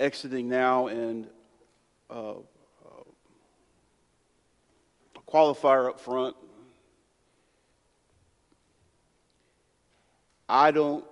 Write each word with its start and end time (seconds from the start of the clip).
exiting 0.00 0.48
now 0.48 0.86
and 0.86 1.26
uh, 2.10 2.30
uh, 2.30 2.34
a 5.16 5.30
qualifier 5.30 5.88
up 5.88 6.00
front. 6.00 6.36
I 10.48 10.70
don't, 10.70 11.04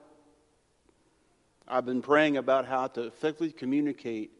I've 1.68 1.84
been 1.84 2.00
praying 2.00 2.36
about 2.36 2.64
how 2.64 2.86
to 2.88 3.02
effectively 3.02 3.52
communicate 3.52 4.30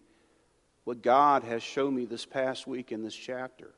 what 0.85 1.03
God 1.03 1.43
has 1.43 1.63
shown 1.63 1.95
me 1.95 2.05
this 2.05 2.25
past 2.25 2.67
week 2.67 2.93
in 2.93 3.03
this 3.03 3.15
chapter. 3.15 3.75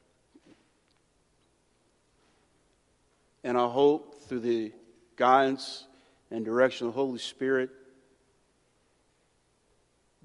And 3.43 3.57
I 3.57 3.67
hope 3.67 4.23
through 4.29 4.41
the 4.41 4.73
guidance 5.17 5.87
and 6.31 6.45
direction 6.45 6.87
of 6.87 6.93
the 6.93 7.01
Holy 7.01 7.19
Spirit 7.19 7.71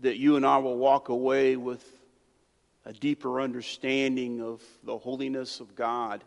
that 0.01 0.17
you 0.17 0.35
and 0.35 0.45
I 0.45 0.57
will 0.57 0.77
walk 0.77 1.09
away 1.09 1.55
with 1.55 1.83
a 2.85 2.93
deeper 2.93 3.39
understanding 3.39 4.41
of 4.41 4.61
the 4.83 4.97
holiness 4.97 5.59
of 5.59 5.75
God 5.75 6.23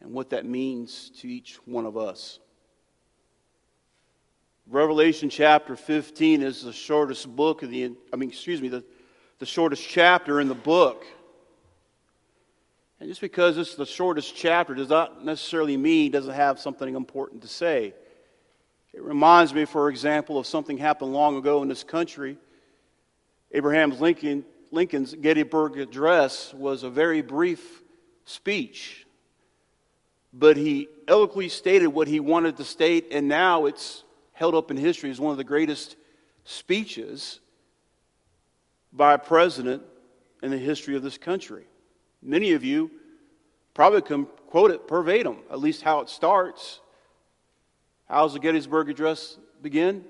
and 0.00 0.12
what 0.12 0.30
that 0.30 0.46
means 0.46 1.10
to 1.20 1.28
each 1.28 1.56
one 1.66 1.86
of 1.86 1.96
us. 1.96 2.38
Revelation 4.66 5.28
chapter 5.28 5.76
15 5.76 6.42
is 6.42 6.62
the 6.62 6.72
shortest 6.72 7.34
book 7.34 7.62
of 7.62 7.70
the, 7.70 7.92
I 8.12 8.16
mean, 8.16 8.30
excuse 8.30 8.62
me, 8.62 8.68
the, 8.68 8.84
the 9.38 9.46
shortest 9.46 9.86
chapter 9.86 10.40
in 10.40 10.48
the 10.48 10.54
book. 10.54 11.04
And 13.00 13.08
just 13.08 13.20
because 13.20 13.58
it's 13.58 13.74
the 13.74 13.86
shortest 13.86 14.36
chapter 14.36 14.74
does 14.74 14.88
not 14.88 15.24
necessarily 15.24 15.76
mean 15.76 16.08
it 16.08 16.12
doesn't 16.12 16.34
have 16.34 16.60
something 16.60 16.94
important 16.94 17.42
to 17.42 17.48
say. 17.48 17.94
It 18.92 19.02
reminds 19.02 19.54
me, 19.54 19.64
for 19.64 19.88
example, 19.88 20.38
of 20.38 20.46
something 20.46 20.78
happened 20.78 21.12
long 21.12 21.36
ago 21.36 21.62
in 21.62 21.68
this 21.68 21.84
country. 21.84 22.36
Abraham 23.52 23.98
Lincoln, 23.98 24.44
Lincoln's 24.70 25.14
Gettysburg 25.14 25.78
Address 25.78 26.52
was 26.54 26.82
a 26.82 26.90
very 26.90 27.22
brief 27.22 27.82
speech, 28.24 29.06
but 30.32 30.56
he 30.56 30.88
eloquently 31.08 31.48
stated 31.48 31.88
what 31.88 32.08
he 32.08 32.20
wanted 32.20 32.56
to 32.56 32.64
state, 32.64 33.08
and 33.10 33.28
now 33.28 33.66
it's 33.66 34.04
held 34.32 34.54
up 34.54 34.70
in 34.70 34.76
history 34.76 35.10
as 35.10 35.20
one 35.20 35.32
of 35.32 35.38
the 35.38 35.44
greatest 35.44 35.96
speeches 36.44 37.40
by 38.92 39.14
a 39.14 39.18
president 39.18 39.82
in 40.42 40.50
the 40.50 40.58
history 40.58 40.96
of 40.96 41.02
this 41.02 41.18
country. 41.18 41.64
Many 42.22 42.52
of 42.52 42.64
you 42.64 42.90
probably 43.74 44.02
can 44.02 44.26
quote 44.46 44.70
it 44.70 44.88
verbatim, 44.88 45.38
at 45.50 45.60
least 45.60 45.82
how 45.82 46.00
it 46.00 46.08
starts. 46.08 46.80
How's 48.10 48.32
the 48.32 48.40
Gettysburg 48.40 48.90
Address 48.90 49.38
begin? 49.62 50.04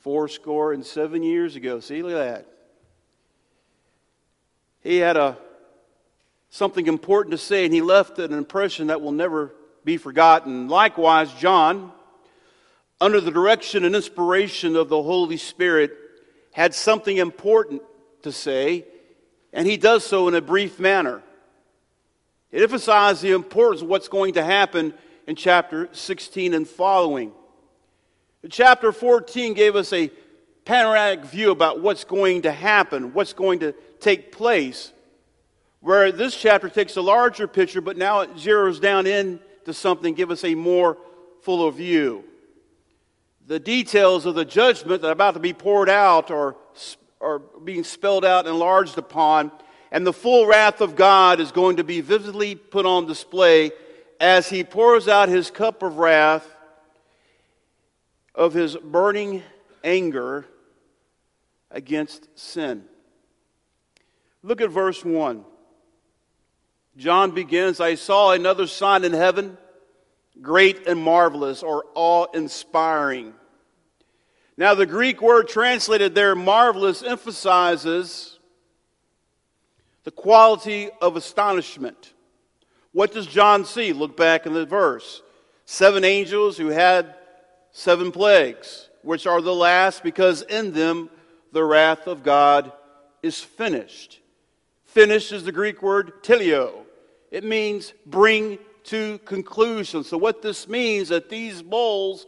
Four 0.00 0.26
score 0.26 0.72
and 0.72 0.84
seven 0.84 1.22
years 1.22 1.54
ago. 1.54 1.78
See, 1.78 2.02
look 2.02 2.14
at 2.14 2.16
that. 2.16 2.46
He 4.80 4.96
had 4.96 5.16
a 5.16 5.38
something 6.48 6.88
important 6.88 7.30
to 7.30 7.38
say, 7.38 7.64
and 7.64 7.72
he 7.72 7.82
left 7.82 8.18
an 8.18 8.32
impression 8.32 8.88
that 8.88 9.00
will 9.00 9.12
never 9.12 9.54
be 9.84 9.96
forgotten. 9.96 10.66
Likewise, 10.66 11.32
John, 11.34 11.92
under 13.00 13.20
the 13.20 13.30
direction 13.30 13.84
and 13.84 13.94
inspiration 13.94 14.74
of 14.74 14.88
the 14.88 15.00
Holy 15.00 15.36
Spirit, 15.36 15.96
had 16.50 16.74
something 16.74 17.16
important 17.16 17.80
to 18.22 18.32
say, 18.32 18.84
and 19.52 19.68
he 19.68 19.76
does 19.76 20.04
so 20.04 20.26
in 20.26 20.34
a 20.34 20.40
brief 20.40 20.80
manner. 20.80 21.22
It 22.50 22.60
emphasizes 22.60 23.22
the 23.22 23.30
importance 23.30 23.82
of 23.82 23.88
what's 23.88 24.08
going 24.08 24.34
to 24.34 24.42
happen 24.42 24.94
in 25.30 25.36
chapter 25.36 25.88
16 25.92 26.54
and 26.54 26.66
following. 26.66 27.30
Chapter 28.50 28.90
14 28.90 29.54
gave 29.54 29.76
us 29.76 29.92
a 29.92 30.10
panoramic 30.64 31.24
view 31.24 31.52
about 31.52 31.80
what's 31.80 32.02
going 32.02 32.42
to 32.42 32.50
happen, 32.50 33.14
what's 33.14 33.32
going 33.32 33.60
to 33.60 33.72
take 34.00 34.32
place. 34.32 34.92
Where 35.78 36.10
this 36.10 36.34
chapter 36.34 36.68
takes 36.68 36.96
a 36.96 37.00
larger 37.00 37.46
picture, 37.46 37.80
but 37.80 37.96
now 37.96 38.22
it 38.22 38.34
zeroes 38.34 38.80
down 38.80 39.06
into 39.06 39.72
something, 39.72 40.14
give 40.14 40.32
us 40.32 40.42
a 40.42 40.56
more 40.56 40.98
fuller 41.42 41.70
view. 41.70 42.24
The 43.46 43.60
details 43.60 44.26
of 44.26 44.34
the 44.34 44.44
judgment 44.44 45.00
that 45.02 45.08
are 45.10 45.12
about 45.12 45.34
to 45.34 45.40
be 45.40 45.52
poured 45.52 45.88
out 45.88 46.32
are, 46.32 46.56
are 47.20 47.38
being 47.38 47.84
spelled 47.84 48.24
out 48.24 48.46
and 48.46 48.54
enlarged 48.54 48.98
upon, 48.98 49.52
and 49.92 50.04
the 50.04 50.12
full 50.12 50.48
wrath 50.48 50.80
of 50.80 50.96
God 50.96 51.38
is 51.38 51.52
going 51.52 51.76
to 51.76 51.84
be 51.84 52.00
vividly 52.00 52.56
put 52.56 52.84
on 52.84 53.06
display 53.06 53.70
as 54.20 54.50
he 54.50 54.62
pours 54.62 55.08
out 55.08 55.30
his 55.30 55.50
cup 55.50 55.82
of 55.82 55.96
wrath, 55.96 56.46
of 58.34 58.52
his 58.52 58.76
burning 58.76 59.42
anger 59.82 60.46
against 61.70 62.28
sin. 62.38 62.84
Look 64.42 64.60
at 64.60 64.70
verse 64.70 65.04
1. 65.04 65.44
John 66.96 67.30
begins 67.30 67.80
I 67.80 67.94
saw 67.94 68.32
another 68.32 68.66
sign 68.66 69.04
in 69.04 69.12
heaven, 69.12 69.56
great 70.42 70.86
and 70.86 71.02
marvelous, 71.02 71.62
or 71.62 71.86
awe 71.94 72.26
inspiring. 72.34 73.32
Now, 74.56 74.74
the 74.74 74.86
Greek 74.86 75.22
word 75.22 75.48
translated 75.48 76.14
there, 76.14 76.34
marvelous, 76.34 77.02
emphasizes 77.02 78.38
the 80.04 80.10
quality 80.10 80.90
of 81.00 81.16
astonishment. 81.16 82.12
What 82.92 83.12
does 83.12 83.26
John 83.26 83.64
see? 83.64 83.92
Look 83.92 84.16
back 84.16 84.46
in 84.46 84.52
the 84.52 84.66
verse. 84.66 85.22
Seven 85.64 86.04
angels 86.04 86.56
who 86.56 86.68
had 86.68 87.14
seven 87.72 88.10
plagues, 88.10 88.88
which 89.02 89.26
are 89.26 89.40
the 89.40 89.54
last, 89.54 90.02
because 90.02 90.42
in 90.42 90.72
them 90.72 91.08
the 91.52 91.64
wrath 91.64 92.06
of 92.06 92.22
God 92.22 92.72
is 93.22 93.38
finished. 93.40 94.20
Finished 94.84 95.32
is 95.32 95.44
the 95.44 95.52
Greek 95.52 95.82
word 95.82 96.24
teleo. 96.24 96.72
It 97.30 97.44
means 97.44 97.92
bring 98.06 98.58
to 98.84 99.18
conclusion. 99.18 100.02
So, 100.02 100.18
what 100.18 100.42
this 100.42 100.68
means 100.68 101.10
that 101.10 101.28
these 101.28 101.62
bowls 101.62 102.26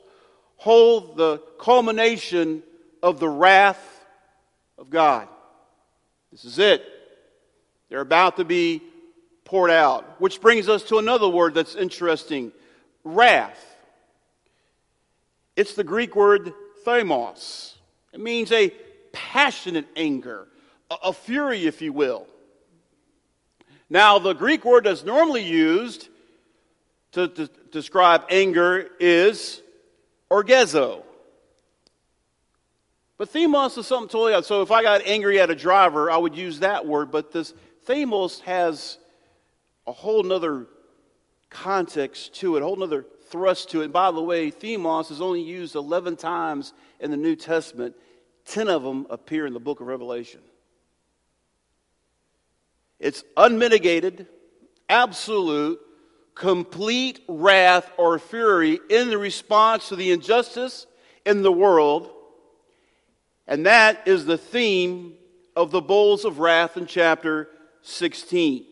hold 0.56 1.16
the 1.16 1.38
culmination 1.58 2.62
of 3.02 3.18
the 3.18 3.28
wrath 3.28 4.04
of 4.78 4.90
God. 4.90 5.26
This 6.30 6.44
is 6.44 6.58
it. 6.58 6.84
They're 7.88 8.00
about 8.00 8.36
to 8.36 8.44
be 8.44 8.80
poured 9.52 9.70
out. 9.70 10.18
Which 10.18 10.40
brings 10.40 10.66
us 10.66 10.82
to 10.84 10.96
another 10.96 11.28
word 11.28 11.52
that's 11.52 11.74
interesting 11.74 12.52
wrath. 13.04 13.62
It's 15.56 15.74
the 15.74 15.84
Greek 15.84 16.16
word 16.16 16.54
themos. 16.86 17.74
It 18.14 18.20
means 18.20 18.50
a 18.50 18.70
passionate 19.12 19.86
anger, 19.94 20.48
a, 20.90 21.12
fury, 21.12 21.66
if 21.66 21.82
you 21.82 21.92
will. 21.92 22.26
Now, 23.90 24.18
the 24.18 24.32
Greek 24.32 24.64
word 24.64 24.84
that's 24.84 25.04
normally 25.04 25.44
used 25.44 26.08
to, 27.12 27.28
to, 27.28 27.46
to 27.46 27.62
describe 27.70 28.22
anger 28.30 28.88
is 29.00 29.60
orgezo. 30.30 31.02
But 33.18 33.28
themos 33.28 33.76
is 33.76 33.86
something 33.86 34.08
totally 34.08 34.32
else. 34.32 34.46
So 34.46 34.62
if 34.62 34.70
I 34.70 34.82
got 34.82 35.02
angry 35.04 35.38
at 35.40 35.50
a 35.50 35.54
driver, 35.54 36.10
I 36.10 36.16
would 36.16 36.34
use 36.34 36.60
that 36.60 36.86
word. 36.86 37.10
But 37.10 37.32
this 37.32 37.52
themos 37.86 38.40
has 38.40 38.96
a 39.86 39.92
whole 39.92 40.22
nother 40.22 40.66
context 41.50 42.34
to 42.36 42.56
it, 42.56 42.62
a 42.62 42.64
whole 42.64 42.76
nother 42.76 43.04
thrust 43.28 43.70
to 43.70 43.80
it. 43.80 43.84
And 43.84 43.92
by 43.92 44.10
the 44.10 44.22
way, 44.22 44.50
themos 44.50 45.10
is 45.10 45.20
only 45.20 45.42
used 45.42 45.74
11 45.74 46.16
times 46.16 46.72
in 47.00 47.10
the 47.10 47.16
New 47.16 47.36
Testament. 47.36 47.94
10 48.44 48.68
of 48.68 48.82
them 48.82 49.06
appear 49.10 49.46
in 49.46 49.52
the 49.52 49.60
book 49.60 49.80
of 49.80 49.86
Revelation. 49.86 50.40
It's 52.98 53.24
unmitigated, 53.36 54.26
absolute, 54.88 55.80
complete 56.34 57.20
wrath 57.28 57.90
or 57.96 58.18
fury 58.18 58.78
in 58.88 59.10
the 59.10 59.18
response 59.18 59.88
to 59.88 59.96
the 59.96 60.12
injustice 60.12 60.86
in 61.26 61.42
the 61.42 61.52
world. 61.52 62.10
And 63.46 63.66
that 63.66 64.06
is 64.06 64.24
the 64.24 64.38
theme 64.38 65.14
of 65.56 65.70
the 65.70 65.80
bowls 65.80 66.24
of 66.24 66.38
wrath 66.38 66.76
in 66.76 66.86
chapter 66.86 67.48
16. 67.82 68.64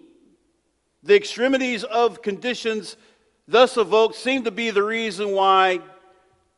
The 1.03 1.17
extremities 1.17 1.85
of 1.85 2.23
conditions 2.23 2.97
thus 3.49 3.77
evoked 3.77 4.17
seem 4.17 4.45
to 4.45 4.51
be 4.51 4.71
the 4.71 4.83
reason 4.83 5.33
why 5.33 5.81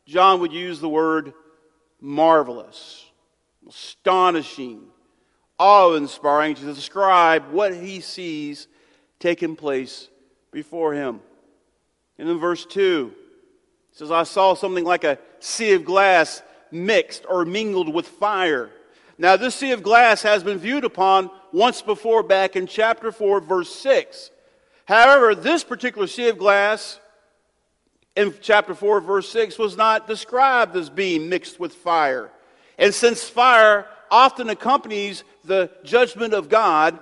John 0.07 0.41
would 0.41 0.53
use 0.53 0.81
the 0.81 0.89
word 0.89 1.33
marvelous, 2.01 3.05
astonishing, 3.69 4.83
awe 5.59 5.95
inspiring 5.95 6.57
to 6.57 6.75
describe 6.75 7.51
what 7.51 7.75
he 7.75 8.01
sees 8.01 8.67
taking 9.21 9.55
place 9.55 10.09
before 10.51 10.93
him. 10.93 11.21
And 12.19 12.29
in 12.29 12.39
verse 12.39 12.67
2, 12.67 13.13
it 13.93 13.99
says, 13.99 14.11
I 14.11 14.25
saw 14.25 14.55
something 14.55 14.85
like 14.85 15.05
a 15.05 15.19
sea 15.39 15.75
of 15.75 15.85
glass 15.85 16.43
mixed 16.73 17.25
or 17.29 17.45
mingled 17.45 17.93
with 17.93 18.09
fire. 18.09 18.71
Now, 19.19 19.37
this 19.37 19.55
sea 19.55 19.73
of 19.73 19.83
glass 19.83 20.23
has 20.23 20.43
been 20.43 20.59
viewed 20.59 20.85
upon 20.85 21.31
once 21.53 21.83
before 21.83 22.23
back 22.23 22.57
in 22.57 22.67
chapter 22.67 23.13
4, 23.13 23.41
verse 23.41 23.75
6. 23.77 24.31
However, 24.87 25.35
this 25.35 25.65
particular 25.65 26.07
sea 26.07 26.29
of 26.29 26.39
glass 26.39 26.99
in 28.17 28.35
chapter 28.41 28.75
4, 28.75 29.01
verse 29.01 29.29
6 29.31 29.59
was 29.59 29.77
not 29.77 30.07
described 30.07 30.77
as 30.77 30.91
being 30.91 31.29
mixed 31.29 31.61
with 31.61 31.75
fire. 31.75 32.31
And 32.79 32.93
since 32.93 33.29
fire 33.29 33.87
often 34.11 34.51
accompanies 34.51 35.25
the 35.45 35.71
judgment 35.83 36.35
of 36.35 36.49
God. 36.49 36.99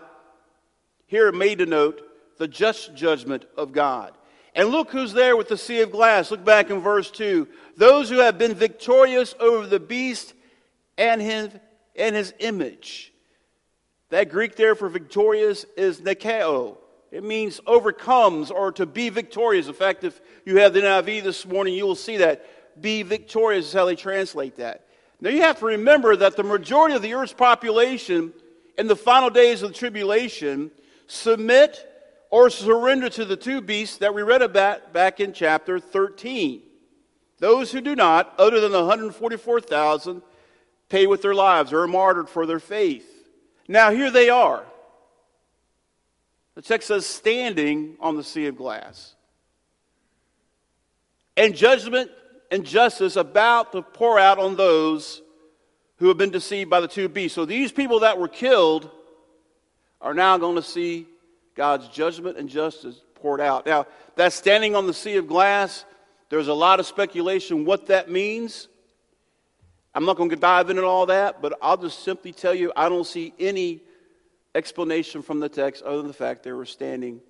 Here, 1.07 1.33
made 1.33 1.59
to 1.59 1.67
note 1.67 2.01
the 2.39 2.47
just 2.47 2.95
judgment 2.95 3.45
of 3.57 3.73
God. 3.73 4.15
And 4.55 4.69
look 4.69 4.91
who's 4.91 5.13
there 5.13 5.37
with 5.37 5.49
the 5.49 5.57
sea 5.57 5.81
of 5.81 5.91
glass. 5.91 6.31
Look 6.31 6.45
back 6.45 6.71
in 6.71 6.81
verse 6.81 7.11
2. 7.11 7.49
Those 7.77 8.09
who 8.09 8.19
have 8.19 8.39
been 8.39 8.55
victorious 8.55 9.35
over 9.41 9.67
the 9.67 9.81
beast 9.81 10.35
and 10.97 11.21
his, 11.21 11.51
and 11.97 12.15
his 12.15 12.33
image. 12.39 13.13
That 14.11 14.31
Greek 14.31 14.57
there 14.57 14.75
for 14.75 14.89
victorious 14.89 15.65
is 15.77 16.01
nikeo. 16.01 16.77
It 17.11 17.25
means 17.25 17.61
overcomes 17.67 18.51
or 18.51 18.73
to 18.73 18.87
be 18.87 19.09
victorious. 19.09 19.67
In 19.67 19.75
fact, 19.75 20.05
if 20.05 20.21
you 20.45 20.59
have 20.59 20.73
the 20.73 20.81
NIV 20.81 21.23
this 21.23 21.47
morning, 21.47 21.75
you 21.75 21.87
will 21.87 21.97
see 21.97 22.19
that. 22.19 22.47
Be 22.81 23.03
victorious 23.03 23.67
is 23.67 23.73
how 23.73 23.85
they 23.85 23.97
translate 23.97 24.57
that. 24.57 24.87
Now 25.21 25.31
you 25.31 25.43
have 25.43 25.59
to 25.59 25.67
remember 25.67 26.17
that 26.17 26.37
the 26.37 26.45
majority 26.45 26.95
of 26.95 27.03
the 27.03 27.15
earth's 27.15 27.33
population 27.33 28.33
in 28.79 28.87
the 28.87 28.97
final 28.97 29.29
days 29.29 29.63
of 29.63 29.73
the 29.73 29.79
tribulation 29.79 30.71
submit 31.07 31.87
or 32.31 32.49
surrender 32.49 33.09
to 33.11 33.25
the 33.25 33.37
two 33.37 33.61
beasts 33.61 33.99
that 33.99 34.15
we 34.15 34.23
read 34.23 34.41
about 34.41 34.93
back 34.93 35.21
in 35.21 35.33
chapter 35.33 35.79
13. 35.79 36.63
Those 37.39 37.73
who 37.73 37.81
do 37.81 37.97
not, 37.97 38.35
other 38.39 38.61
than 38.61 38.73
the 38.73 38.79
144,000, 38.79 40.23
pay 40.91 41.07
with 41.07 41.23
their 41.23 41.35
lives 41.35 41.73
or 41.73 41.81
are 41.81 41.89
martyred 41.89 42.29
for 42.29 42.45
their 42.45 42.61
faith. 42.61 43.09
Now 43.67 43.91
here 43.91 44.11
they 44.11 44.29
are. 44.29 44.65
The 46.57 46.63
text 46.63 46.89
says, 46.89 47.07
standing 47.07 47.97
on 48.01 48.17
the 48.17 48.25
sea 48.25 48.47
of 48.47 48.57
glass. 48.57 49.15
And 51.37 51.55
judgment 51.55 52.11
and 52.51 52.67
justice 52.67 53.17
about 53.17 53.73
to 53.73 53.81
pour 53.81 54.19
out 54.19 54.39
on 54.39 54.57
those 54.57 55.23
who 55.97 56.09
have 56.09 56.19
been 56.19 56.31
deceived 56.31 56.69
by 56.69 56.81
the 56.81 56.89
two 56.89 57.09
beasts. 57.09 57.35
So 57.35 57.45
these 57.45 57.73
people 57.73 58.01
that 58.01 58.19
were 58.19 58.29
killed 58.29 58.91
are 60.01 60.13
now 60.13 60.37
going 60.39 60.57
to 60.57 60.63
see 60.63 61.07
God's 61.55 61.89
judgment 61.89 62.37
and 62.37 62.49
justice 62.49 63.01
poured 63.15 63.41
out. 63.41 63.65
Now, 63.65 63.87
that 64.17 64.33
standing 64.33 64.75
on 64.75 64.87
the 64.87 64.95
sea 64.95 65.17
of 65.17 65.29
glass, 65.29 65.85
there's 66.31 66.49
a 66.49 66.55
lot 66.55 66.81
of 66.81 66.87
speculation 66.87 67.65
what 67.65 67.87
that 67.87 68.11
means. 68.11 68.69
I'm 69.95 70.05
not 70.05 70.17
going 70.17 70.31
to 70.31 70.37
dive 70.37 70.71
into 70.71 70.85
all 70.85 71.07
that, 71.07 71.43
but 71.43 71.59
I'll 71.61 71.77
just 71.77 72.05
simply 72.05 72.33
tell 72.33 72.55
you 72.55 72.73
I 72.77 72.89
don't 72.89 73.07
see 73.07 73.35
any 73.39 73.83
explanation 74.55 75.23
from 75.23 75.41
the 75.41 75.49
text 75.49 75.83
other 75.83 75.99
than 75.99 76.07
the 76.07 76.13
fact 76.13 76.43
they 76.43 76.53
were 76.53 76.67
standing 76.67 77.21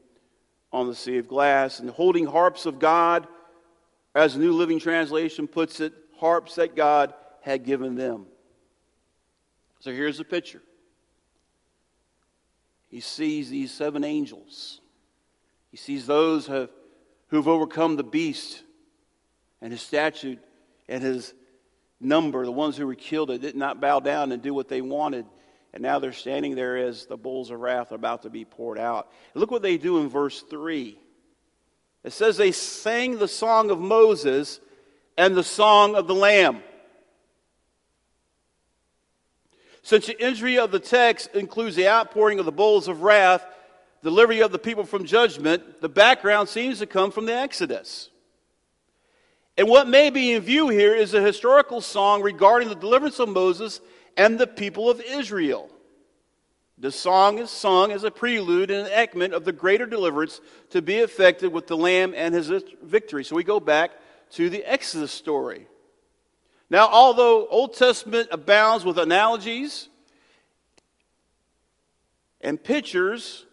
on 0.73 0.87
the 0.87 0.95
sea 0.95 1.19
of 1.19 1.27
glass 1.27 1.81
and 1.81 1.91
holding 1.91 2.27
harps 2.27 2.67
of 2.67 2.79
God, 2.79 3.27
as 4.15 4.35
the 4.35 4.41
New 4.41 4.53
Living 4.53 4.79
Translation 4.79 5.49
puts 5.49 5.81
it, 5.81 5.93
harps 6.19 6.57
that 6.57 6.77
God 6.77 7.15
had 7.43 7.65
given 7.65 7.95
them. 7.95 8.27
So 9.81 9.91
here's 9.91 10.19
the 10.19 10.25
picture. 10.25 10.63
He 12.89 13.01
sees 13.01 13.49
these 13.49 13.73
seven 13.73 14.05
angels. 14.05 14.81
He 15.71 15.77
sees 15.77 16.07
those 16.07 16.47
who 16.47 16.53
have, 16.53 16.71
who've 17.29 17.49
overcome 17.49 17.97
the 17.97 18.03
beast 18.03 18.63
and 19.63 19.73
his 19.73 19.81
statute 19.81 20.41
and 20.89 21.03
his 21.03 21.33
number, 22.01 22.45
the 22.45 22.53
ones 22.53 22.77
who 22.77 22.87
were 22.87 22.95
killed 22.95 23.29
that 23.29 23.41
did 23.41 23.57
not 23.57 23.81
bow 23.81 24.01
down 24.01 24.33
and 24.33 24.43
do 24.43 24.55
what 24.55 24.69
they 24.69 24.81
wanted. 24.81 25.27
And 25.73 25.83
now 25.83 25.99
they're 25.99 26.13
standing 26.13 26.55
there 26.55 26.77
as 26.77 27.07
the 27.07 27.17
bowls 27.17 27.51
of 27.51 27.61
wrath 27.61 27.93
are 27.93 27.97
about 27.97 28.23
to 28.23 28.31
be 28.31 28.45
poured 28.45 28.79
out. 28.79 29.11
Look 29.35 29.51
what 29.51 29.63
they 29.63 29.77
do 29.77 29.99
in 29.99 30.09
verse 30.09 30.43
3. 30.43 30.99
It 32.03 32.13
says 32.13 32.37
they 32.37 32.53
sang 32.53 33.19
the 33.19 33.29
song 33.29 33.71
of 33.71 33.79
Moses 33.79 34.61
and 35.17 35.37
the 35.37 35.45
song 35.45 35.95
of 35.95 36.07
the 36.07 36.15
Lamb. 36.15 36.63
Since 39.83 40.07
the 40.07 40.23
imagery 40.23 40.59
of 40.59 40.73
the 40.73 40.81
text 40.81 41.35
includes 41.35 41.77
the 41.77 41.89
outpouring 41.89 42.39
of 42.39 42.47
the 42.47 42.53
bowls 42.53 42.89
of 42.89 43.03
wrath, 43.03 43.45
delivery 44.03 44.41
of 44.41 44.53
the 44.53 44.59
people 44.59 44.85
from 44.85 45.05
judgment, 45.05 45.81
the 45.81 45.89
background 45.89 46.49
seems 46.49 46.79
to 46.79 46.87
come 46.87 47.11
from 47.11 47.27
the 47.27 47.35
Exodus. 47.35 48.10
And 49.61 49.69
what 49.69 49.87
may 49.87 50.09
be 50.09 50.33
in 50.33 50.41
view 50.41 50.71
here 50.71 50.95
is 50.95 51.13
a 51.13 51.21
historical 51.21 51.83
song 51.83 52.23
regarding 52.23 52.71
the 52.71 52.75
deliverance 52.75 53.19
of 53.19 53.29
Moses 53.29 53.83
and 54.17 54.39
the 54.39 54.47
people 54.47 54.89
of 54.89 55.03
Israel. 55.03 55.69
The 56.79 56.91
song 56.91 57.37
is 57.37 57.51
sung 57.51 57.93
as 57.93 58.03
a 58.03 58.11
prelude 58.11 58.71
and 58.71 58.87
an 58.87 58.93
echoement 58.95 59.35
of 59.35 59.45
the 59.45 59.53
greater 59.53 59.85
deliverance 59.85 60.41
to 60.71 60.81
be 60.81 60.95
effected 60.95 61.53
with 61.53 61.67
the 61.67 61.77
Lamb 61.77 62.15
and 62.17 62.35
his 62.35 62.51
victory. 62.83 63.23
So 63.23 63.37
we 63.37 63.45
go 63.45 63.61
back 63.61 63.91
to 64.31 64.49
the 64.49 64.65
Exodus 64.65 65.13
story. 65.13 65.67
Now, 66.71 66.89
although 66.89 67.47
Old 67.47 67.75
Testament 67.75 68.29
abounds 68.33 68.87
with 68.87 68.97
analogies 68.97 69.91
and 72.41 72.65
pictures 72.65 73.45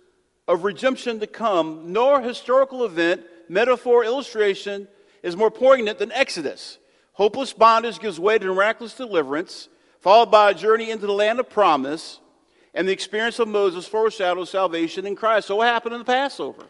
of 0.47 0.63
redemption 0.63 1.19
to 1.19 1.27
come, 1.27 1.91
nor 1.91 2.21
historical 2.21 2.85
event, 2.85 3.23
metaphor, 3.49 4.05
illustration 4.05 4.87
is 5.23 5.35
more 5.35 5.51
poignant 5.51 5.99
than 5.99 6.11
Exodus. 6.11 6.77
Hopeless 7.13 7.53
bondage 7.53 7.99
gives 7.99 8.19
way 8.19 8.37
to 8.37 8.45
miraculous 8.45 8.93
deliverance, 8.93 9.69
followed 9.99 10.31
by 10.31 10.51
a 10.51 10.53
journey 10.53 10.91
into 10.91 11.07
the 11.07 11.13
land 11.13 11.39
of 11.39 11.49
promise, 11.49 12.19
and 12.73 12.87
the 12.87 12.93
experience 12.93 13.39
of 13.39 13.47
Moses 13.47 13.87
foreshadows 13.87 14.51
salvation 14.51 15.07
in 15.07 15.15
Christ. 15.15 15.47
So, 15.47 15.55
what 15.55 15.67
happened 15.67 15.95
in 15.95 15.99
the 15.99 16.05
Passover? 16.05 16.65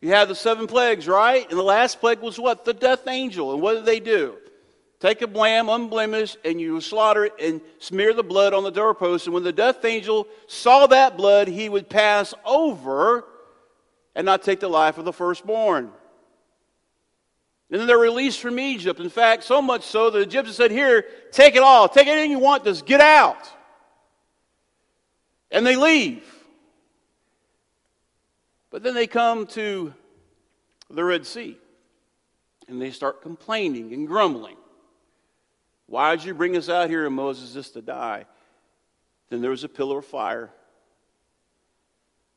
You 0.00 0.10
had 0.10 0.28
the 0.28 0.34
seven 0.34 0.66
plagues, 0.66 1.08
right? 1.08 1.48
And 1.48 1.58
the 1.58 1.64
last 1.64 2.00
plague 2.00 2.20
was 2.20 2.38
what? 2.38 2.64
The 2.64 2.74
death 2.74 3.08
angel. 3.08 3.52
And 3.52 3.60
what 3.60 3.74
did 3.74 3.84
they 3.86 3.98
do? 3.98 4.36
Take 5.00 5.20
a 5.22 5.26
lamb, 5.26 5.68
unblemished, 5.68 6.38
and 6.44 6.60
you 6.60 6.80
slaughter 6.80 7.26
it 7.26 7.34
and 7.40 7.60
smear 7.78 8.14
the 8.14 8.22
blood 8.22 8.54
on 8.54 8.62
the 8.62 8.70
doorpost. 8.70 9.26
And 9.26 9.34
when 9.34 9.42
the 9.42 9.52
death 9.52 9.84
angel 9.84 10.26
saw 10.46 10.86
that 10.86 11.16
blood, 11.16 11.48
he 11.48 11.68
would 11.68 11.88
pass 11.88 12.32
over 12.44 13.24
and 14.14 14.24
not 14.24 14.42
take 14.42 14.60
the 14.60 14.68
life 14.68 14.96
of 14.96 15.04
the 15.04 15.12
firstborn. 15.12 15.90
And 17.70 17.80
then 17.80 17.86
they're 17.86 17.98
released 17.98 18.40
from 18.40 18.60
Egypt. 18.60 19.00
In 19.00 19.10
fact, 19.10 19.42
so 19.42 19.60
much 19.60 19.82
so 19.82 20.10
that 20.10 20.18
the 20.18 20.24
Egyptians 20.24 20.56
said, 20.56 20.70
Here, 20.70 21.04
take 21.32 21.56
it 21.56 21.62
all. 21.62 21.88
Take 21.88 22.06
anything 22.06 22.30
you 22.30 22.38
want, 22.38 22.64
just 22.64 22.86
get 22.86 23.00
out. 23.00 23.50
And 25.50 25.66
they 25.66 25.76
leave. 25.76 26.24
But 28.70 28.82
then 28.82 28.94
they 28.94 29.06
come 29.06 29.46
to 29.48 29.94
the 30.90 31.02
Red 31.02 31.26
Sea 31.26 31.58
and 32.68 32.80
they 32.80 32.90
start 32.90 33.22
complaining 33.22 33.92
and 33.92 34.06
grumbling. 34.06 34.56
Why 35.86 36.16
did 36.16 36.24
you 36.24 36.34
bring 36.34 36.56
us 36.56 36.68
out 36.68 36.90
here, 36.90 37.08
Moses, 37.08 37.52
just 37.52 37.74
to 37.74 37.82
die? 37.82 38.26
Then 39.30 39.40
there 39.40 39.50
was 39.50 39.64
a 39.64 39.68
pillar 39.68 39.98
of 39.98 40.04
fire 40.04 40.50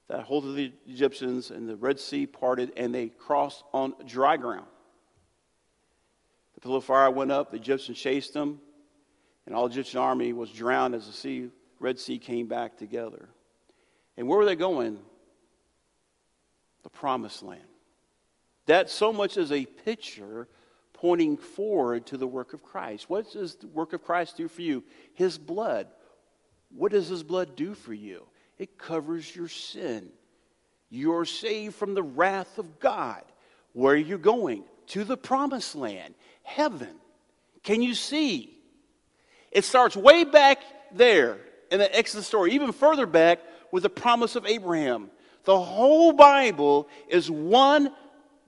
that 0.08 0.22
hold 0.22 0.46
of 0.46 0.56
the 0.56 0.72
Egyptians, 0.88 1.52
and 1.52 1.70
the 1.70 1.76
Red 1.76 2.00
Sea 2.00 2.26
parted, 2.26 2.72
and 2.76 2.94
they 2.94 3.10
crossed 3.10 3.64
on 3.74 3.94
dry 4.08 4.38
ground. 4.38 4.66
The 6.62 6.74
of 6.74 6.84
fire 6.84 7.10
went 7.10 7.32
up, 7.32 7.52
the 7.52 7.58
Egyptians 7.58 7.98
chased 7.98 8.34
them, 8.34 8.60
and 9.46 9.56
all 9.56 9.66
Egyptian 9.68 10.00
army 10.00 10.34
was 10.34 10.52
drowned 10.52 10.94
as 10.94 11.08
the 11.08 11.14
sea, 11.14 11.50
Red 11.80 12.00
Sea 12.00 12.20
came 12.20 12.48
back 12.48 12.78
together. 12.78 13.30
And 14.18 14.28
where 14.28 14.38
were 14.38 14.46
they 14.46 14.56
going? 14.56 15.00
The 16.84 16.90
promised 16.90 17.44
land. 17.44 17.62
That 18.66 18.90
so 18.90 19.14
much 19.14 19.38
as 19.38 19.52
a 19.52 19.66
picture 19.66 20.48
pointing 20.94 21.38
forward 21.38 22.06
to 22.08 22.18
the 22.18 22.28
work 22.28 22.54
of 22.54 22.62
Christ. 22.62 23.10
What 23.10 23.32
does 23.32 23.56
the 23.56 23.68
work 23.68 23.94
of 23.94 24.04
Christ 24.04 24.36
do 24.36 24.50
for 24.50 24.62
you? 24.62 24.84
His 25.14 25.38
blood. 25.38 25.88
What 26.76 26.92
does 26.92 27.08
His 27.08 27.24
blood 27.24 27.56
do 27.56 27.74
for 27.74 27.94
you? 27.94 28.26
It 28.58 28.78
covers 28.78 29.34
your 29.34 29.48
sin. 29.48 30.10
You're 30.90 31.26
saved 31.26 31.76
from 31.76 31.94
the 31.94 32.04
wrath 32.04 32.58
of 32.58 32.80
God. 32.80 33.24
Where 33.72 33.94
are 33.94 33.98
you 33.98 34.18
going? 34.18 34.66
To 34.88 35.04
the 35.04 35.18
promised 35.18 35.76
land, 35.76 36.16
heaven. 36.50 36.96
Can 37.64 37.82
you 37.82 37.94
see? 37.94 38.58
It 39.52 39.64
starts 39.64 39.96
way 39.96 40.24
back 40.24 40.60
there 40.92 41.38
in 41.72 41.80
the 41.80 41.98
Exodus 41.98 42.28
story, 42.28 42.54
even 42.54 42.72
further 42.72 43.06
back 43.06 43.40
with 43.72 43.84
the 43.84 43.90
promise 43.90 44.36
of 44.36 44.46
Abraham. 44.46 45.10
The 45.44 45.60
whole 45.60 46.12
Bible 46.12 46.88
is 47.08 47.30
one 47.30 47.92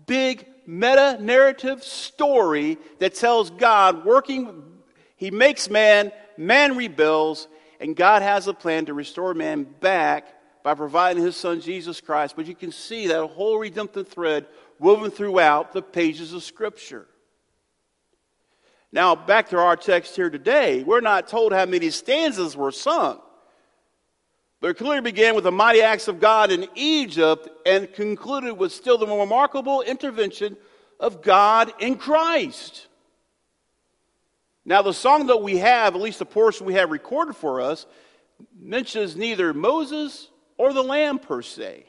big 0.06 0.46
meta 0.66 1.18
narrative 1.20 1.84
story 1.84 2.78
that 3.00 3.16
tells 3.16 3.50
God 3.50 4.06
working, 4.06 4.64
He 5.16 5.32
makes 5.32 5.70
man, 5.70 6.12
man 6.38 6.78
rebels, 6.78 7.48
and 7.80 7.96
God 7.96 8.22
has 8.22 8.48
a 8.48 8.54
plan 8.54 8.86
to 8.86 8.94
restore 8.94 9.34
man 9.34 9.64
back 9.64 10.28
by 10.64 10.74
providing 10.74 11.24
His 11.24 11.36
Son 11.36 11.62
Jesus 11.62 12.02
Christ. 12.02 12.36
But 12.36 12.46
you 12.46 12.56
can 12.56 12.72
see 12.72 13.08
that 13.08 13.28
whole 13.28 13.58
redemptive 13.58 14.08
thread 14.08 14.46
woven 14.80 15.12
throughout 15.12 15.74
the 15.74 15.82
pages 15.82 16.34
of 16.34 16.44
Scripture. 16.44 17.08
Now, 18.92 19.16
back 19.16 19.50
to 19.50 19.58
our 19.58 19.78
text 19.78 20.16
here 20.16 20.30
today, 20.30 20.84
we're 20.84 21.00
not 21.00 21.28
told 21.28 21.54
how 21.54 21.66
many 21.66 21.90
stanzas 21.92 22.58
were 22.58 22.72
sung. 22.72 23.22
But 24.60 24.72
it 24.72 24.78
clearly 24.78 25.02
began 25.02 25.34
with 25.34 25.46
the 25.46 25.52
mighty 25.52 25.82
acts 25.82 26.08
of 26.08 26.20
God 26.20 26.52
in 26.52 26.68
Egypt 26.76 27.50
and 27.66 27.92
concluded 27.92 28.54
with 28.54 28.72
still 28.72 28.98
the 28.98 29.08
remarkable 29.08 29.82
intervention 29.82 30.58
of 31.00 31.22
God 31.22 31.74
in 31.80 31.96
Christ. 31.96 32.88
Now, 34.66 34.82
the 34.84 34.94
song 34.94 35.28
that 35.28 35.42
we 35.42 35.58
have, 35.58 35.96
at 35.96 36.02
least 36.02 36.20
the 36.20 36.26
portion 36.26 36.68
we 36.68 36.76
have 36.76 36.92
recorded 36.92 37.36
for 37.36 37.62
us, 37.62 37.88
mentions 38.60 39.16
neither 39.16 39.54
Moses 39.54 40.30
or 40.58 40.74
the 40.74 40.84
Lamb 40.84 41.18
per 41.18 41.42
se. 41.42 41.86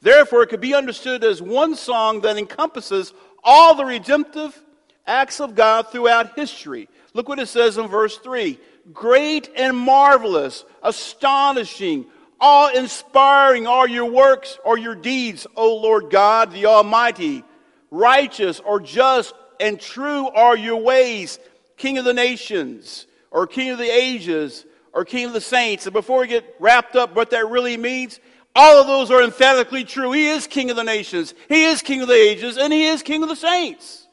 Therefore, 0.00 0.42
it 0.42 0.48
could 0.48 0.60
be 0.60 0.74
understood 0.74 1.24
as 1.24 1.42
one 1.42 1.74
song 1.74 2.22
that 2.22 2.38
encompasses 2.38 3.12
all 3.44 3.74
the 3.74 3.84
redemptive 3.84 4.58
acts 5.06 5.40
of 5.40 5.54
God 5.54 5.90
throughout 5.90 6.36
history. 6.36 6.88
Look 7.14 7.28
what 7.28 7.38
it 7.38 7.46
says 7.46 7.78
in 7.78 7.88
verse 7.88 8.18
3 8.18 8.58
Great 8.92 9.50
and 9.56 9.76
marvelous, 9.76 10.64
astonishing, 10.82 12.06
awe 12.40 12.70
inspiring 12.74 13.66
are 13.66 13.88
your 13.88 14.10
works 14.10 14.58
or 14.64 14.78
your 14.78 14.94
deeds, 14.94 15.46
O 15.56 15.76
Lord 15.76 16.10
God 16.10 16.52
the 16.52 16.66
Almighty. 16.66 17.42
Righteous 17.90 18.60
or 18.60 18.80
just 18.80 19.34
and 19.60 19.80
true 19.80 20.28
are 20.28 20.56
your 20.56 20.76
ways, 20.76 21.38
King 21.76 21.98
of 21.98 22.04
the 22.04 22.14
nations, 22.14 23.06
or 23.30 23.46
King 23.46 23.70
of 23.70 23.78
the 23.78 23.90
ages, 23.90 24.64
or 24.92 25.04
King 25.04 25.26
of 25.26 25.32
the 25.32 25.40
saints. 25.40 25.86
And 25.86 25.92
before 25.92 26.20
we 26.20 26.26
get 26.26 26.56
wrapped 26.58 26.96
up 26.96 27.14
what 27.14 27.30
that 27.30 27.48
really 27.48 27.76
means, 27.76 28.20
all 28.54 28.80
of 28.80 28.86
those 28.86 29.10
are 29.10 29.22
emphatically 29.22 29.84
true. 29.84 30.12
He 30.12 30.28
is 30.28 30.46
King 30.46 30.70
of 30.70 30.76
the 30.76 30.84
nations, 30.84 31.34
He 31.48 31.64
is 31.64 31.82
King 31.82 32.02
of 32.02 32.08
the 32.08 32.14
ages, 32.14 32.56
and 32.56 32.72
He 32.72 32.86
is 32.86 33.02
King 33.02 33.22
of 33.22 33.28
the 33.28 33.36
saints. 33.36 34.05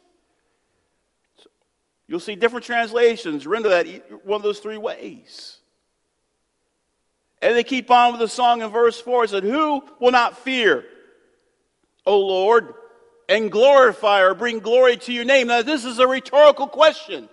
You'll 2.14 2.20
see 2.20 2.36
different 2.36 2.64
translations 2.64 3.48
render 3.48 3.70
that 3.70 3.88
one 4.24 4.36
of 4.36 4.44
those 4.44 4.60
three 4.60 4.78
ways. 4.78 5.58
And 7.42 7.56
they 7.56 7.64
keep 7.64 7.90
on 7.90 8.12
with 8.12 8.20
the 8.20 8.28
song 8.28 8.62
in 8.62 8.70
verse 8.70 9.02
4. 9.02 9.24
It 9.24 9.30
said, 9.32 9.44
Who 9.44 9.84
will 10.00 10.12
not 10.12 10.38
fear, 10.38 10.86
O 12.06 12.20
Lord, 12.20 12.76
and 13.28 13.52
glorify 13.52 14.22
or 14.22 14.36
bring 14.36 14.60
glory 14.60 14.98
to 14.98 15.12
your 15.12 15.26
name? 15.26 15.48
Now, 15.48 15.64
this 15.64 15.86
is 15.86 15.98
a 15.98 16.08
rhetorical 16.08 16.68
question. 16.68 17.28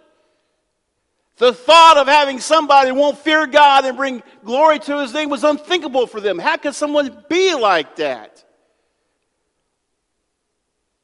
The 1.37 1.53
thought 1.53 1.99
of 1.99 2.07
having 2.07 2.41
somebody 2.41 2.89
who 2.89 2.95
won't 2.95 3.19
fear 3.19 3.47
God 3.47 3.85
and 3.85 3.99
bring 3.99 4.23
glory 4.47 4.79
to 4.79 5.03
his 5.03 5.13
name 5.13 5.29
was 5.29 5.45
unthinkable 5.45 6.07
for 6.07 6.23
them. 6.23 6.39
How 6.39 6.57
could 6.57 6.75
someone 6.75 7.23
be 7.29 7.55
like 7.55 7.97
that? 7.97 8.43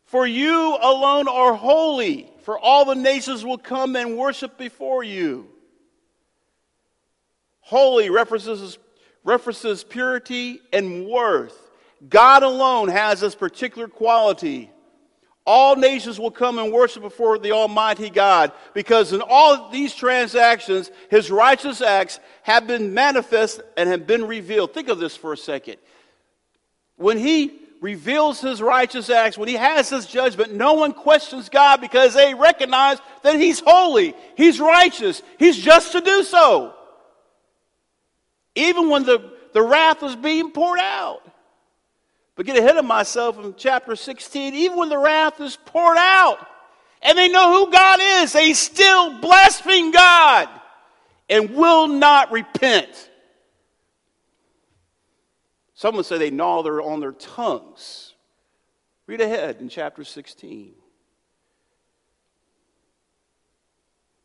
For 0.07 0.27
you 0.27 0.79
alone 0.81 1.29
are 1.29 1.53
holy, 1.53 2.33
for 2.47 2.57
all 2.57 2.85
the 2.85 2.95
nations 2.95 3.45
will 3.45 3.59
come 3.59 3.97
and 3.97 4.17
worship 4.17 4.57
before 4.57 5.03
you. 5.03 5.49
Holy 7.59 8.09
references, 8.09 8.79
references 9.25 9.83
purity 9.83 10.61
and 10.73 11.09
worth. 11.09 11.71
God 12.09 12.45
alone 12.45 12.87
has 12.87 13.19
this 13.19 13.35
particular 13.35 13.89
quality 13.89 14.71
all 15.45 15.77
nations 15.77 16.19
will 16.19 16.33
come 16.33 16.59
and 16.59 16.73
worship 16.73 17.03
before 17.03 17.39
the 17.39 17.53
Almighty 17.53 18.11
God 18.11 18.51
because 18.75 19.13
in 19.13 19.23
all 19.23 19.71
these 19.71 19.95
transactions, 19.95 20.91
his 21.09 21.31
righteous 21.31 21.81
acts 21.81 22.19
have 22.43 22.67
been 22.67 22.93
manifest 22.93 23.61
and 23.77 23.89
have 23.89 24.09
been 24.09 24.27
revealed. 24.27 24.75
Think 24.75 24.89
of 24.89 24.99
this 24.99 25.17
for 25.17 25.33
a 25.33 25.37
second. 25.37 25.77
When 26.97 27.17
he 27.17 27.61
reveals 27.81 28.41
his 28.41 28.63
righteous 28.63 29.11
acts, 29.11 29.37
when 29.37 29.49
he 29.49 29.55
has 29.55 29.91
his 29.91 30.07
judgment, 30.07 30.55
no 30.55 30.75
one 30.75 30.93
questions 30.93 31.49
God 31.49 31.81
because 31.81 32.15
they 32.15 32.35
recognize 32.35 32.99
that 33.23 33.37
he's 33.37 33.61
holy, 33.61 34.15
he's 34.37 34.61
righteous, 34.61 35.23
he's 35.39 35.59
just 35.59 35.93
to 35.93 36.01
do 36.01 36.23
so. 36.23 36.75
Even 38.55 38.89
when 38.89 39.05
the, 39.05 39.33
the 39.53 39.63
wrath 39.63 40.03
was 40.03 40.17
being 40.17 40.51
poured 40.51 40.79
out. 40.79 41.23
But 42.35 42.47
get 42.47 42.59
ahead 42.59 42.77
of 42.77 42.85
myself 42.85 43.39
in 43.39 43.55
chapter 43.57 43.97
16, 43.97 44.55
even 44.55 44.77
when 44.77 44.89
the 44.89 44.99
wrath 44.99 45.41
is 45.41 45.57
poured 45.57 45.97
out 45.99 46.47
and 47.03 47.17
they 47.17 47.29
know 47.29 47.65
who 47.65 47.73
God 47.73 47.99
is, 48.01 48.33
they 48.33 48.53
still 48.53 49.19
blaspheme 49.21 49.91
God 49.91 50.49
and 51.29 51.51
will 51.51 51.89
not 51.89 52.33
repent. 52.33 53.06
Some 55.77 55.95
would 55.97 56.07
say 56.07 56.19
they 56.19 56.31
gnaw 56.31 56.63
their, 56.63 56.83
on 56.83 56.99
their 56.99 57.13
tongues. 57.13 58.15
Read 59.07 59.21
ahead 59.21 59.61
in 59.61 59.69
chapter 59.69 60.03
16. 60.03 60.75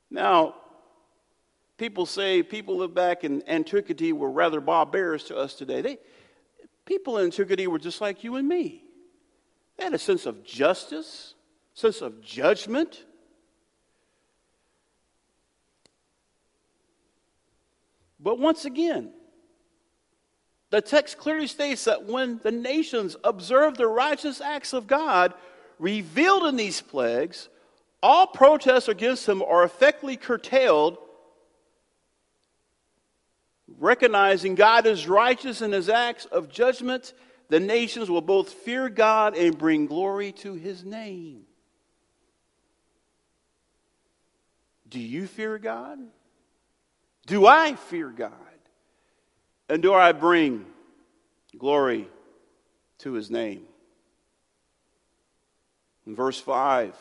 Now, 0.10 0.56
people 1.78 2.06
say 2.06 2.42
people 2.42 2.78
live 2.78 2.94
back 2.94 3.24
in 3.24 3.48
antiquity 3.48 4.14
were 4.14 4.32
rather 4.32 4.60
barbarous 4.60 5.26
to 5.26 5.38
us 5.38 5.54
today. 5.54 5.82
They, 5.82 5.98
People 6.86 7.20
in 7.20 7.26
antiquity 7.26 7.68
were 7.68 7.80
just 7.80 8.02
like 8.02 8.24
you 8.24 8.36
and 8.38 8.48
me. 8.48 8.84
They 9.78 9.84
had 9.84 9.94
a 9.94 10.00
sense 10.00 10.26
of 10.26 10.44
justice, 10.44 11.36
sense 11.74 12.02
of 12.02 12.22
judgment. 12.22 13.06
But 18.20 18.40
once 18.40 18.66
again, 18.66 19.14
the 20.72 20.82
text 20.82 21.18
clearly 21.18 21.48
states 21.48 21.86
that 21.86 22.06
when 22.06 22.40
the 22.44 22.52
nations 22.52 23.16
observe 23.24 23.78
the 23.78 23.88
righteous 23.88 24.42
acts 24.42 24.74
of 24.74 24.88
God 24.88 25.34
revealed 25.78 26.48
in 26.48 26.56
these 26.56 26.82
plagues, 26.82 27.48
all 28.02 28.26
protests 28.26 28.88
against 28.88 29.30
him 29.30 29.44
are 29.44 29.64
effectively 29.64 30.18
curtailed 30.18 30.98
recognizing 33.82 34.56
God 34.56 34.86
is 34.86 35.08
righteous 35.08 35.62
in 35.62 35.72
his 35.72 35.90
acts 35.90 36.26
of 36.26 36.50
judgment, 36.50 37.14
the 37.50 37.60
nations 37.60 38.10
will 38.10 38.22
both 38.22 38.50
fear 38.50 38.88
God 38.90 39.36
and 39.36 39.58
bring 39.58 39.88
glory 39.88 40.32
to 40.34 40.54
his 40.54 40.86
name. 40.86 41.42
Do 44.88 45.00
you 45.00 45.26
fear 45.26 45.58
God? 45.58 46.00
Do 47.26 47.48
I 47.48 47.76
fear 47.76 48.10
God? 48.10 48.32
And 49.72 49.82
do 49.82 49.94
I 49.94 50.12
bring 50.12 50.66
glory 51.58 52.10
to 52.98 53.14
his 53.14 53.32
name? 53.32 53.64
In 56.06 56.14
verse 56.14 56.38
5, 56.42 56.94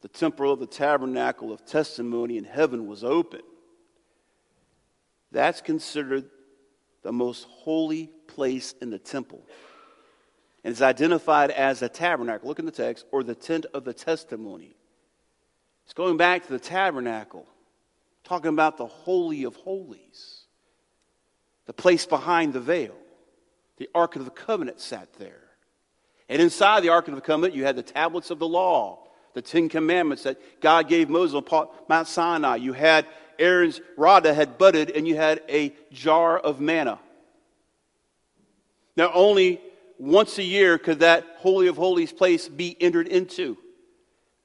the 0.00 0.08
temple 0.08 0.50
of 0.50 0.58
the 0.58 0.66
tabernacle 0.66 1.52
of 1.52 1.64
testimony 1.64 2.36
in 2.36 2.42
heaven 2.42 2.88
was 2.88 3.04
open 3.04 3.42
that's 5.30 5.60
considered 5.60 6.24
the 7.02 7.12
most 7.12 7.44
holy 7.48 8.08
place 8.26 8.74
in 8.82 8.90
the 8.90 8.98
temple. 8.98 9.42
And 10.64 10.72
is 10.72 10.82
identified 10.82 11.52
as 11.52 11.82
a 11.82 11.88
tabernacle. 11.88 12.48
Look 12.48 12.58
in 12.58 12.66
the 12.66 12.72
text, 12.72 13.04
or 13.12 13.22
the 13.22 13.36
tent 13.36 13.66
of 13.72 13.84
the 13.84 13.92
testimony. 13.92 14.74
It's 15.84 15.92
going 15.92 16.16
back 16.16 16.46
to 16.46 16.52
the 16.52 16.58
tabernacle, 16.58 17.46
talking 18.24 18.48
about 18.48 18.78
the 18.78 18.86
Holy 18.86 19.44
of 19.44 19.54
Holies, 19.54 20.43
the 21.66 21.72
place 21.72 22.06
behind 22.06 22.52
the 22.52 22.60
veil. 22.60 22.94
The 23.76 23.88
Ark 23.94 24.16
of 24.16 24.24
the 24.24 24.30
Covenant 24.30 24.80
sat 24.80 25.12
there. 25.14 25.40
And 26.28 26.40
inside 26.40 26.82
the 26.82 26.90
Ark 26.90 27.08
of 27.08 27.14
the 27.14 27.20
Covenant, 27.20 27.54
you 27.54 27.64
had 27.64 27.76
the 27.76 27.82
tablets 27.82 28.30
of 28.30 28.38
the 28.38 28.48
law, 28.48 29.06
the 29.34 29.42
Ten 29.42 29.68
Commandments 29.68 30.22
that 30.22 30.60
God 30.60 30.88
gave 30.88 31.08
Moses 31.08 31.34
on 31.34 31.68
Mount 31.88 32.08
Sinai. 32.08 32.56
You 32.56 32.72
had 32.72 33.06
Aaron's 33.38 33.80
rod 33.96 34.22
that 34.22 34.34
had 34.34 34.58
budded, 34.58 34.90
and 34.90 35.08
you 35.08 35.16
had 35.16 35.42
a 35.48 35.74
jar 35.92 36.38
of 36.38 36.60
manna. 36.60 36.98
Now, 38.96 39.10
only 39.12 39.60
once 39.98 40.38
a 40.38 40.42
year 40.42 40.78
could 40.78 41.00
that 41.00 41.24
Holy 41.38 41.66
of 41.66 41.76
Holies 41.76 42.12
place 42.12 42.48
be 42.48 42.76
entered 42.80 43.08
into. 43.08 43.58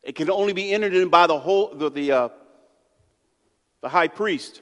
It 0.02 0.16
can 0.16 0.30
only 0.30 0.54
be 0.54 0.72
entered 0.72 0.94
in 0.94 1.10
by 1.10 1.28
the, 1.28 1.40
whole, 1.40 1.74
the, 1.74 1.92
the, 1.92 2.12
uh, 2.12 2.30
the 3.82 3.90
high 3.90 4.08
priest. 4.08 4.62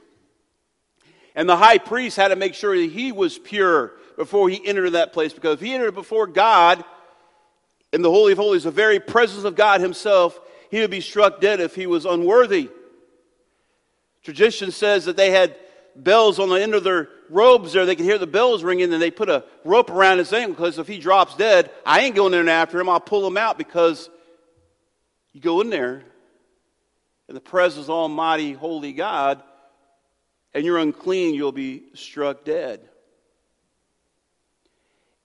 And 1.38 1.48
the 1.48 1.56
high 1.56 1.78
priest 1.78 2.18
had 2.18 2.30
to 2.30 2.36
make 2.36 2.56
sure 2.56 2.76
that 2.76 2.92
he 2.92 3.12
was 3.12 3.38
pure 3.38 3.94
before 4.18 4.50
he 4.50 4.66
entered 4.68 4.90
that 4.90 5.14
place, 5.14 5.32
because 5.32 5.54
if 5.54 5.60
he 5.62 5.74
entered 5.74 5.94
before 5.94 6.26
God 6.26 6.84
in 7.94 8.02
the 8.02 8.10
Holy 8.10 8.32
of 8.32 8.40
Holies, 8.40 8.64
the 8.64 8.72
very 8.72 9.00
presence 9.00 9.44
of 9.44 9.56
God 9.56 9.80
himself, 9.80 10.40
he 10.72 10.82
would 10.82 10.90
be 10.90 11.00
struck 11.00 11.40
dead 11.40 11.60
if 11.60 11.76
he 11.76 11.86
was 11.86 12.06
unworthy. 12.06 12.70
Tradition 14.24 14.72
says 14.72 15.06
that 15.06 15.16
they 15.16 15.30
had 15.30 15.56
bells 15.96 16.40
on 16.40 16.50
the 16.50 16.56
end 16.56 16.74
of 16.74 16.84
their 16.84 17.08
robes 17.30 17.72
there. 17.72 17.86
They 17.86 17.96
could 17.96 18.06
hear 18.06 18.18
the 18.18 18.26
bells 18.26 18.64
ringing, 18.64 18.92
and 18.92 19.00
they 19.00 19.12
put 19.12 19.30
a 19.30 19.46
rope 19.64 19.92
around 19.92 20.18
his 20.18 20.34
ankle 20.34 20.56
because 20.56 20.80
if 20.80 20.88
he 20.88 20.98
drops 20.98 21.36
dead, 21.36 21.70
I 21.86 22.02
ain't 22.02 22.16
going 22.16 22.34
in 22.34 22.50
after 22.50 22.80
him. 22.80 22.90
I'll 22.90 23.00
pull 23.00 23.26
him 23.26 23.38
out 23.38 23.60
because 23.60 24.10
you 25.34 25.42
go 25.42 25.62
in 25.62 25.70
there 25.70 26.04
in 27.30 27.36
the 27.36 27.42
presence 27.42 27.86
of 27.86 27.92
Almighty, 27.92 28.54
Holy 28.54 28.92
God, 28.92 29.44
and 30.58 30.66
you're 30.66 30.80
unclean, 30.80 31.36
you'll 31.36 31.52
be 31.52 31.84
struck 31.94 32.44
dead. 32.44 32.80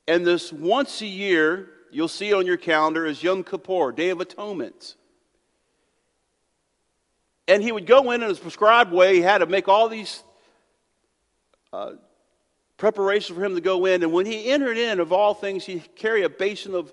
And 0.07 0.27
this 0.27 0.53
once 0.53 1.01
a 1.01 1.07
year, 1.07 1.71
you'll 1.91 2.09
see 2.09 2.35
on 2.35 2.45
your 2.45 2.59
calendar, 2.59 3.07
is 3.07 3.23
Yom 3.23 3.43
Kippur, 3.43 3.93
Day 3.93 4.11
of 4.11 4.21
Atonement. 4.21 4.95
And 7.49 7.63
he 7.63 7.73
would 7.73 7.87
go 7.87 8.11
in 8.11 8.23
in 8.23 8.29
his 8.29 8.39
prescribed 8.39 8.93
way. 8.93 9.15
He 9.15 9.23
had 9.23 9.39
to 9.39 9.47
make 9.47 9.69
all 9.69 9.89
these 9.89 10.23
uh, 11.73 11.93
preparations 12.77 13.35
for 13.35 13.43
him 13.43 13.55
to 13.55 13.63
go 13.63 13.87
in. 13.87 14.03
And 14.03 14.13
when 14.13 14.27
he 14.27 14.51
entered 14.51 14.77
in, 14.77 15.01
of 15.01 15.15
all 15.15 15.33
things, 15.33 15.65
he 15.65 15.81
carry 15.97 16.25
a 16.25 16.29
basin 16.29 16.75
of, 16.75 16.93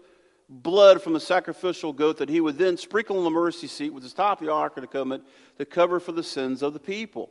blood 0.50 1.00
from 1.02 1.14
the 1.14 1.20
sacrificial 1.20 1.94
goat 1.94 2.18
that 2.18 2.30
he 2.30 2.42
would 2.42 2.58
then 2.58 2.76
sprinkle 2.76 3.18
on 3.18 3.24
the 3.24 3.30
mercy 3.30 3.68
seat 3.68 3.94
with 3.94 4.02
his 4.02 4.14
top 4.14 4.40
of 4.40 4.48
the 4.48 4.52
ark 4.52 4.78
of 4.78 4.82
the 4.82 4.88
covenant 4.88 5.24
to 5.58 5.66
cover 5.66 6.00
for 6.00 6.12
the 6.12 6.24
sins 6.24 6.64
of 6.64 6.74
the 6.74 6.80
people. 6.80 7.30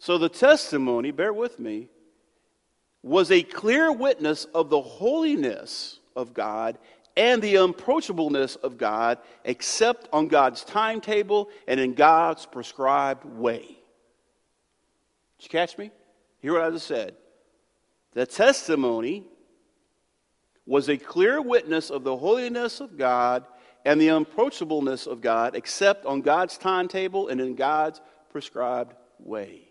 So 0.00 0.16
the 0.16 0.30
testimony, 0.30 1.10
bear 1.10 1.30
with 1.30 1.60
me, 1.60 1.88
was 3.02 3.30
a 3.30 3.42
clear 3.42 3.92
witness 3.92 4.46
of 4.46 4.70
the 4.70 4.80
holiness 4.80 6.00
of 6.16 6.32
God 6.32 6.78
and 7.18 7.42
the 7.42 7.56
unapproachableness 7.56 8.56
of 8.56 8.78
God, 8.78 9.18
except 9.44 10.08
on 10.10 10.28
God's 10.28 10.64
timetable 10.64 11.50
and 11.68 11.78
in 11.78 11.92
God's 11.92 12.46
prescribed 12.46 13.26
way. 13.26 13.60
Did 15.38 15.44
you 15.44 15.48
catch 15.50 15.76
me? 15.76 15.90
Hear 16.40 16.54
what 16.54 16.62
I 16.62 16.70
just 16.70 16.86
said. 16.86 17.14
The 18.12 18.24
testimony 18.24 19.24
was 20.64 20.88
a 20.88 20.96
clear 20.96 21.42
witness 21.42 21.90
of 21.90 22.04
the 22.04 22.16
holiness 22.16 22.80
of 22.80 22.96
God 22.96 23.44
and 23.84 24.00
the 24.00 24.08
unapproachableness 24.08 25.06
of 25.06 25.20
God, 25.20 25.56
except 25.56 26.06
on 26.06 26.22
God's 26.22 26.56
timetable 26.56 27.28
and 27.28 27.38
in 27.38 27.54
God's 27.54 28.00
prescribed 28.30 28.94
way. 29.18 29.69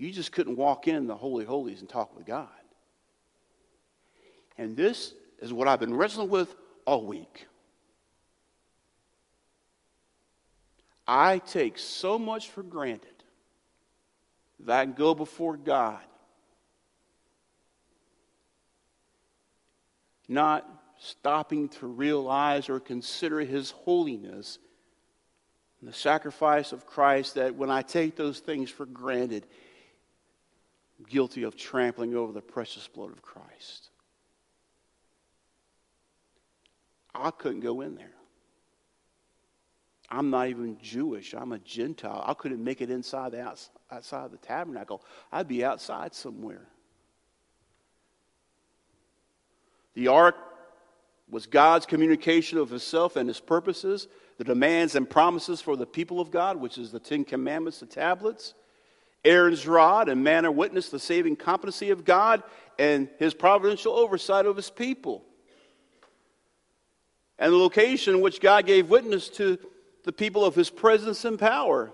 You 0.00 0.10
just 0.10 0.32
couldn't 0.32 0.56
walk 0.56 0.88
in 0.88 1.06
the 1.06 1.14
Holy 1.14 1.44
Holies 1.44 1.80
and 1.80 1.88
talk 1.88 2.16
with 2.16 2.24
God. 2.24 2.48
And 4.56 4.74
this 4.74 5.12
is 5.40 5.52
what 5.52 5.68
I've 5.68 5.78
been 5.78 5.92
wrestling 5.92 6.30
with 6.30 6.54
all 6.86 7.04
week. 7.04 7.46
I 11.06 11.38
take 11.38 11.78
so 11.78 12.18
much 12.18 12.48
for 12.48 12.62
granted 12.62 13.10
that 14.60 14.80
I 14.80 14.84
can 14.86 14.94
go 14.94 15.14
before 15.14 15.58
God, 15.58 16.00
not 20.28 20.66
stopping 20.98 21.68
to 21.68 21.86
realize 21.86 22.70
or 22.70 22.80
consider 22.80 23.40
His 23.40 23.70
holiness 23.70 24.58
and 25.80 25.90
the 25.90 25.94
sacrifice 25.94 26.72
of 26.72 26.86
Christ, 26.86 27.34
that 27.34 27.54
when 27.54 27.70
I 27.70 27.82
take 27.82 28.16
those 28.16 28.38
things 28.38 28.70
for 28.70 28.86
granted, 28.86 29.46
guilty 31.08 31.42
of 31.42 31.56
trampling 31.56 32.14
over 32.14 32.32
the 32.32 32.40
precious 32.40 32.86
blood 32.88 33.10
of 33.10 33.22
Christ. 33.22 33.90
I 37.14 37.30
couldn't 37.30 37.60
go 37.60 37.80
in 37.80 37.96
there. 37.96 38.12
I'm 40.08 40.30
not 40.30 40.48
even 40.48 40.76
Jewish. 40.82 41.34
I'm 41.34 41.52
a 41.52 41.58
Gentile. 41.58 42.24
I 42.26 42.34
couldn't 42.34 42.62
make 42.62 42.80
it 42.80 42.90
inside 42.90 43.32
the 43.32 43.56
outside 43.90 44.32
the 44.32 44.38
tabernacle. 44.38 45.04
I'd 45.30 45.48
be 45.48 45.64
outside 45.64 46.14
somewhere. 46.14 46.66
The 49.94 50.08
ark 50.08 50.36
was 51.28 51.46
God's 51.46 51.86
communication 51.86 52.58
of 52.58 52.70
himself 52.70 53.16
and 53.16 53.28
his 53.28 53.38
purposes, 53.40 54.08
the 54.38 54.44
demands 54.44 54.96
and 54.96 55.08
promises 55.08 55.60
for 55.60 55.76
the 55.76 55.86
people 55.86 56.20
of 56.20 56.30
God, 56.30 56.56
which 56.56 56.76
is 56.76 56.90
the 56.90 56.98
Ten 56.98 57.24
Commandments, 57.24 57.78
the 57.78 57.86
tablets. 57.86 58.54
Aaron's 59.24 59.66
rod 59.66 60.08
and 60.08 60.24
manna 60.24 60.50
witnessed 60.50 60.90
the 60.90 60.98
saving 60.98 61.36
competency 61.36 61.90
of 61.90 62.04
God 62.04 62.42
and 62.78 63.08
his 63.18 63.34
providential 63.34 63.92
oversight 63.92 64.46
of 64.46 64.56
his 64.56 64.70
people. 64.70 65.24
And 67.38 67.52
the 67.52 67.56
location 67.56 68.20
which 68.20 68.40
God 68.40 68.66
gave 68.66 68.88
witness 68.88 69.28
to 69.30 69.58
the 70.04 70.12
people 70.12 70.44
of 70.44 70.54
his 70.54 70.70
presence 70.70 71.24
and 71.24 71.38
power. 71.38 71.92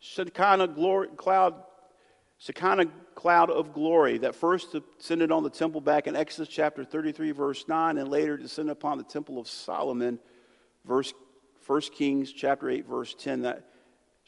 Shekinah 0.00 0.68
glory, 0.68 1.08
cloud, 1.16 1.54
Shekinah 2.38 2.86
cloud 3.14 3.50
of 3.50 3.72
glory 3.72 4.18
that 4.18 4.34
first 4.34 4.74
descended 4.98 5.30
on 5.30 5.42
the 5.42 5.50
temple 5.50 5.80
back 5.80 6.06
in 6.06 6.16
Exodus 6.16 6.48
chapter 6.48 6.84
33, 6.84 7.32
verse 7.32 7.68
9, 7.68 7.98
and 7.98 8.08
later 8.08 8.36
descended 8.36 8.72
upon 8.72 8.98
the 8.98 9.04
temple 9.04 9.38
of 9.38 9.46
Solomon, 9.46 10.18
verse 10.86 11.12
1 11.66 11.80
Kings 11.94 12.32
chapter 12.32 12.70
8, 12.70 12.86
verse 12.86 13.14
10. 13.14 13.42
That 13.42 13.69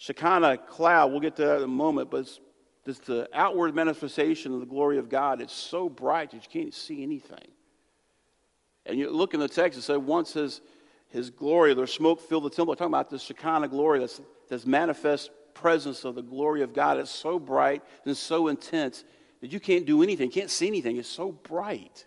Shekinah 0.03 0.59
cloud, 0.67 1.13
we'll 1.13 1.21
get 1.21 1.37
to 1.37 1.45
that 1.45 1.59
in 1.59 1.63
a 1.63 1.69
moment, 1.69 2.11
but 2.11 2.23
it's, 2.23 2.41
it's 2.85 2.99
the 2.99 3.29
outward 3.33 3.73
manifestation 3.73 4.53
of 4.53 4.59
the 4.59 4.67
glory 4.67 4.99
of 4.99 5.09
God. 5.09 5.41
It's 5.41 5.53
so 5.53 5.89
bright 5.89 6.33
that 6.33 6.43
you 6.43 6.61
can't 6.61 6.75
see 6.75 7.05
anything. 7.05 7.47
And 8.85 8.99
you 8.99 9.09
look 9.11 9.33
in 9.33 9.39
the 9.39 9.47
text, 9.47 9.79
it 9.79 9.83
says, 9.83 9.99
once 9.99 10.33
his, 10.33 10.61
his 11.07 11.31
glory, 11.31 11.73
the 11.73 11.87
smoke 11.87 12.21
filled 12.21 12.43
the 12.43 12.51
temple. 12.51 12.73
I'm 12.73 12.79
talking 12.79 12.93
about 12.93 13.11
the 13.11 13.19
Shekinah 13.21 13.69
glory, 13.69 14.01
that's, 14.01 14.21
that's 14.49 14.67
manifest 14.67 15.31
presence 15.55 16.05
of 16.05 16.17
the 16.17 16.23
glory 16.23 16.63
of 16.63 16.75
God. 16.75 16.99
It's 16.99 17.09
so 17.09 17.39
bright 17.39 17.85
and 18.05 18.17
so 18.17 18.49
intense 18.49 19.05
that 19.41 19.53
you 19.53 19.61
can't 19.61 19.87
do 19.87 20.03
anything, 20.03 20.33
can't 20.33 20.51
see 20.51 20.67
anything. 20.67 20.97
It's 20.97 21.09
so 21.09 21.31
bright. 21.31 22.07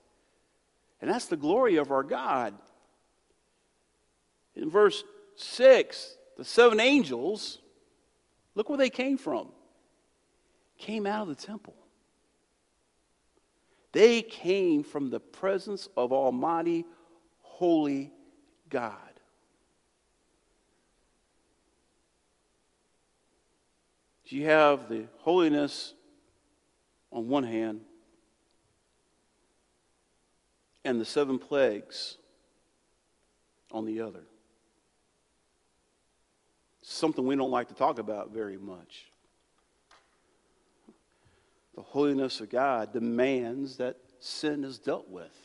And 0.99 1.09
that's 1.09 1.27
the 1.27 1.37
glory 1.37 1.77
of 1.77 1.91
our 1.91 2.03
God. 2.03 2.55
In 4.53 4.69
verse 4.69 5.01
6, 5.37 6.17
the 6.35 6.43
seven 6.43 6.81
angels 6.81 7.59
Look 8.55 8.69
where 8.69 8.77
they 8.77 8.89
came 8.89 9.17
from. 9.17 9.49
Came 10.77 11.05
out 11.05 11.23
of 11.23 11.27
the 11.27 11.35
temple. 11.35 11.75
They 13.91 14.21
came 14.21 14.83
from 14.83 15.09
the 15.09 15.19
presence 15.19 15.87
of 15.95 16.11
Almighty, 16.11 16.85
Holy 17.41 18.11
God. 18.69 18.97
You 24.27 24.45
have 24.45 24.89
the 24.89 25.05
holiness 25.19 25.93
on 27.11 27.29
one 27.29 27.43
hand 27.43 27.81
and 30.83 30.99
the 30.99 31.05
seven 31.05 31.39
plagues 31.39 32.17
on 33.71 33.85
the 33.85 34.01
other 34.01 34.23
something 36.85 37.25
we 37.25 37.35
don't 37.35 37.51
like 37.51 37.69
to 37.69 37.73
talk 37.73 37.99
about 37.99 38.31
very 38.31 38.57
much. 38.57 39.05
The 41.75 41.81
holiness 41.81 42.39
of 42.39 42.49
God 42.49 42.93
demands 42.93 43.77
that 43.77 43.97
sin 44.19 44.63
is 44.63 44.77
dealt 44.77 45.09
with. 45.09 45.35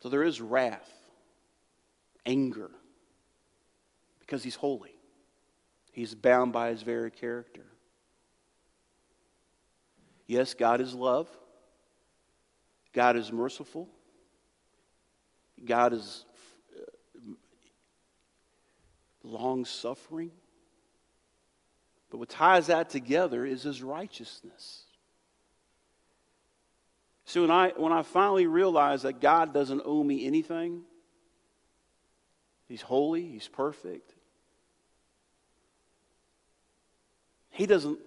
So 0.00 0.08
there 0.08 0.24
is 0.24 0.40
wrath, 0.40 0.92
anger, 2.26 2.70
because 4.18 4.42
He's 4.42 4.56
holy. 4.56 4.96
He's 5.92 6.14
bound 6.14 6.52
by 6.52 6.70
His 6.70 6.82
very 6.82 7.10
character. 7.10 7.66
Yes, 10.26 10.54
God 10.54 10.80
is 10.80 10.94
love. 10.94 11.28
God 12.92 13.16
is 13.16 13.30
merciful. 13.30 13.88
God 15.64 15.92
is 15.92 16.24
long 19.22 19.64
suffering. 19.64 20.30
But 22.10 22.18
what 22.18 22.28
ties 22.28 22.66
that 22.66 22.90
together 22.90 23.46
is 23.46 23.62
his 23.62 23.82
righteousness. 23.82 24.84
See, 27.24 27.40
when 27.40 27.50
I, 27.50 27.72
when 27.76 27.92
I 27.92 28.02
finally 28.02 28.46
realized 28.46 29.04
that 29.04 29.20
God 29.20 29.54
doesn't 29.54 29.82
owe 29.84 30.02
me 30.02 30.26
anything, 30.26 30.82
He's 32.68 32.82
holy, 32.82 33.26
He's 33.26 33.48
perfect, 33.48 34.14
He 37.50 37.66
doesn't 37.66 37.98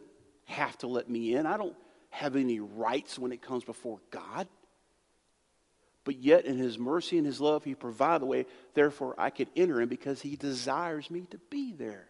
have 0.45 0.77
to 0.79 0.87
let 0.87 1.09
me 1.09 1.35
in. 1.35 1.45
I 1.45 1.57
don't 1.57 1.75
have 2.09 2.35
any 2.35 2.59
rights 2.59 3.17
when 3.17 3.31
it 3.31 3.41
comes 3.41 3.63
before 3.63 3.99
God 4.11 4.47
but 6.05 6.19
yet 6.19 6.45
in 6.45 6.57
his 6.57 6.77
mercy 6.77 7.17
and 7.17 7.25
his 7.25 7.41
love, 7.41 7.63
he 7.65 7.75
provided 7.75 8.21
the 8.21 8.27
way. 8.27 8.45
Therefore, 8.75 9.15
I 9.17 9.31
could 9.31 9.49
enter 9.55 9.81
him 9.81 9.89
because 9.89 10.21
he 10.21 10.35
desires 10.35 11.09
me 11.09 11.25
to 11.31 11.39
be 11.49 11.73
there. 11.73 12.07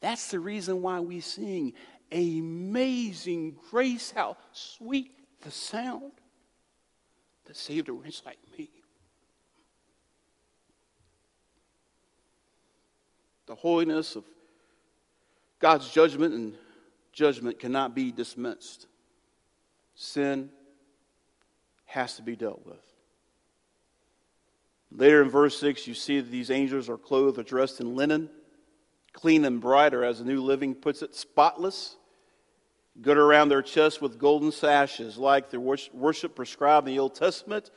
That's 0.00 0.30
the 0.30 0.40
reason 0.40 0.82
why 0.82 1.00
we 1.00 1.20
sing 1.20 1.72
Amazing 2.12 3.56
Grace. 3.70 4.10
How 4.10 4.36
sweet 4.52 5.12
the 5.42 5.50
sound 5.52 6.12
that 7.44 7.56
saved 7.56 7.88
a 7.88 7.92
wretch 7.92 8.22
like 8.26 8.38
me. 8.58 8.68
The 13.46 13.54
holiness 13.54 14.16
of 14.16 14.24
God's 15.60 15.88
judgment 15.88 16.34
and 16.34 16.54
judgment 17.12 17.60
cannot 17.60 17.94
be 17.94 18.10
dismissed. 18.10 18.86
Sin 19.94 20.50
has 21.84 22.16
to 22.16 22.22
be 22.22 22.34
dealt 22.34 22.66
with. 22.66 22.89
Later 24.92 25.22
in 25.22 25.30
verse 25.30 25.58
6, 25.60 25.86
you 25.86 25.94
see 25.94 26.20
that 26.20 26.30
these 26.30 26.50
angels 26.50 26.88
are 26.88 26.98
clothed 26.98 27.38
or 27.38 27.42
dressed 27.42 27.80
in 27.80 27.94
linen, 27.94 28.28
clean 29.12 29.44
and 29.44 29.60
bright, 29.60 29.94
or 29.94 30.04
as 30.04 30.18
the 30.18 30.24
New 30.24 30.42
Living 30.42 30.74
puts 30.74 31.02
it, 31.02 31.14
spotless, 31.14 31.96
good 33.00 33.16
around 33.16 33.48
their 33.48 33.62
chests 33.62 34.00
with 34.00 34.18
golden 34.18 34.50
sashes, 34.50 35.16
like 35.16 35.50
the 35.50 35.60
worship 35.60 36.34
prescribed 36.34 36.88
in 36.88 36.94
the 36.94 37.00
Old 37.00 37.14
Testament. 37.14 37.70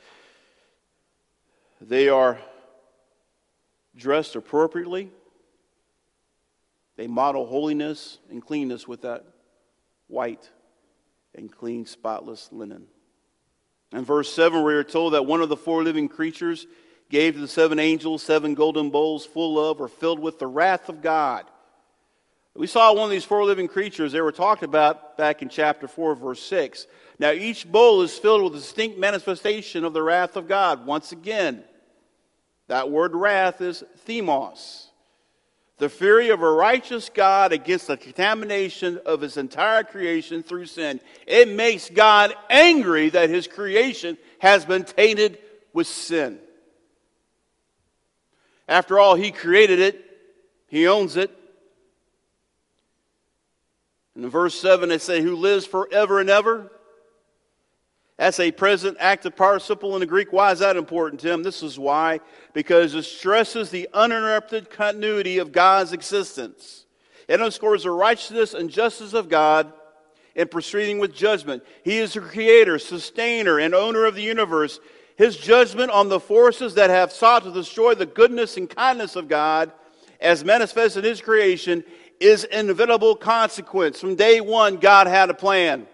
They 1.80 2.08
are 2.08 2.40
dressed 3.96 4.34
appropriately. 4.34 5.12
They 6.96 7.06
model 7.06 7.46
holiness 7.46 8.18
and 8.28 8.44
cleanness 8.44 8.88
with 8.88 9.02
that 9.02 9.24
white 10.08 10.50
and 11.34 11.50
clean, 11.50 11.86
spotless 11.86 12.48
linen. 12.50 12.86
In 13.92 14.04
verse 14.04 14.32
7, 14.32 14.64
we 14.64 14.74
are 14.74 14.84
told 14.84 15.14
that 15.14 15.26
one 15.26 15.40
of 15.40 15.48
the 15.48 15.56
four 15.56 15.84
living 15.84 16.08
creatures 16.08 16.66
gave 17.10 17.34
to 17.34 17.40
the 17.40 17.48
seven 17.48 17.78
angels 17.78 18.22
seven 18.22 18.54
golden 18.54 18.90
bowls 18.90 19.24
full 19.26 19.58
of 19.58 19.80
or 19.80 19.88
filled 19.88 20.18
with 20.18 20.38
the 20.38 20.46
wrath 20.46 20.88
of 20.88 21.02
God. 21.02 21.44
We 22.56 22.68
saw 22.68 22.92
one 22.92 23.04
of 23.04 23.10
these 23.10 23.24
four 23.24 23.44
living 23.44 23.66
creatures. 23.66 24.12
They 24.12 24.20
were 24.20 24.30
talked 24.30 24.62
about 24.62 25.16
back 25.18 25.42
in 25.42 25.48
chapter 25.48 25.88
4, 25.88 26.14
verse 26.14 26.40
6. 26.42 26.86
Now, 27.18 27.32
each 27.32 27.70
bowl 27.70 28.02
is 28.02 28.16
filled 28.16 28.44
with 28.44 28.54
a 28.54 28.58
distinct 28.58 28.96
manifestation 28.96 29.84
of 29.84 29.92
the 29.92 30.02
wrath 30.02 30.36
of 30.36 30.46
God. 30.46 30.86
Once 30.86 31.10
again, 31.10 31.64
that 32.68 32.90
word 32.90 33.14
wrath 33.14 33.60
is 33.60 33.82
themos. 34.06 34.86
The 35.78 35.88
fury 35.88 36.28
of 36.28 36.42
a 36.42 36.50
righteous 36.50 37.10
God 37.12 37.52
against 37.52 37.88
the 37.88 37.96
contamination 37.96 39.00
of 39.04 39.20
his 39.20 39.36
entire 39.36 39.82
creation 39.82 40.44
through 40.44 40.66
sin. 40.66 41.00
It 41.26 41.48
makes 41.48 41.90
God 41.90 42.32
angry 42.48 43.10
that 43.10 43.30
his 43.30 43.48
creation 43.48 44.16
has 44.38 44.64
been 44.64 44.84
tainted 44.84 45.38
with 45.72 45.88
sin. 45.88 46.38
After 48.68 48.98
all, 48.98 49.14
he 49.14 49.30
created 49.30 49.78
it, 49.78 50.02
he 50.68 50.86
owns 50.86 51.16
it. 51.16 51.30
And 54.14 54.24
in 54.24 54.30
verse 54.30 54.54
7, 54.54 54.88
they 54.88 54.98
say, 54.98 55.20
Who 55.20 55.36
lives 55.36 55.66
forever 55.66 56.20
and 56.20 56.30
ever? 56.30 56.70
That's 58.16 58.38
a 58.38 58.52
present 58.52 58.96
active 59.00 59.34
participle 59.34 59.94
in 59.96 60.00
the 60.00 60.06
Greek. 60.06 60.32
Why 60.32 60.52
is 60.52 60.60
that 60.60 60.76
important, 60.76 61.20
Tim? 61.20 61.42
This 61.42 61.64
is 61.64 61.78
why. 61.78 62.20
Because 62.52 62.94
it 62.94 63.02
stresses 63.02 63.70
the 63.70 63.88
uninterrupted 63.92 64.70
continuity 64.70 65.38
of 65.38 65.50
God's 65.50 65.92
existence. 65.92 66.86
It 67.26 67.40
underscores 67.40 67.82
the 67.82 67.90
righteousness 67.90 68.54
and 68.54 68.70
justice 68.70 69.14
of 69.14 69.28
God 69.28 69.72
in 70.36 70.46
proceeding 70.46 70.98
with 70.98 71.14
judgment. 71.14 71.64
He 71.82 71.98
is 71.98 72.14
the 72.14 72.20
creator, 72.20 72.78
sustainer, 72.78 73.58
and 73.58 73.74
owner 73.74 74.04
of 74.04 74.14
the 74.14 74.22
universe. 74.22 74.78
His 75.16 75.36
judgment 75.36 75.90
on 75.90 76.08
the 76.08 76.20
forces 76.20 76.74
that 76.74 76.90
have 76.90 77.12
sought 77.12 77.44
to 77.44 77.52
destroy 77.52 77.94
the 77.94 78.06
goodness 78.06 78.56
and 78.56 78.68
kindness 78.68 79.16
of 79.16 79.28
God, 79.28 79.72
as 80.20 80.44
manifested 80.44 81.04
in 81.04 81.10
His 81.10 81.20
creation, 81.20 81.84
is 82.20 82.44
inevitable 82.44 83.14
consequence. 83.14 84.00
From 84.00 84.16
day 84.16 84.40
one, 84.40 84.76
God 84.76 85.06
had 85.06 85.30
a 85.30 85.34
plan. 85.34 85.86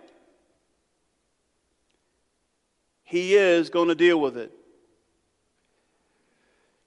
He 3.02 3.34
is 3.34 3.70
going 3.70 3.88
to 3.88 3.94
deal 3.94 4.20
with 4.20 4.36
it. 4.36 4.52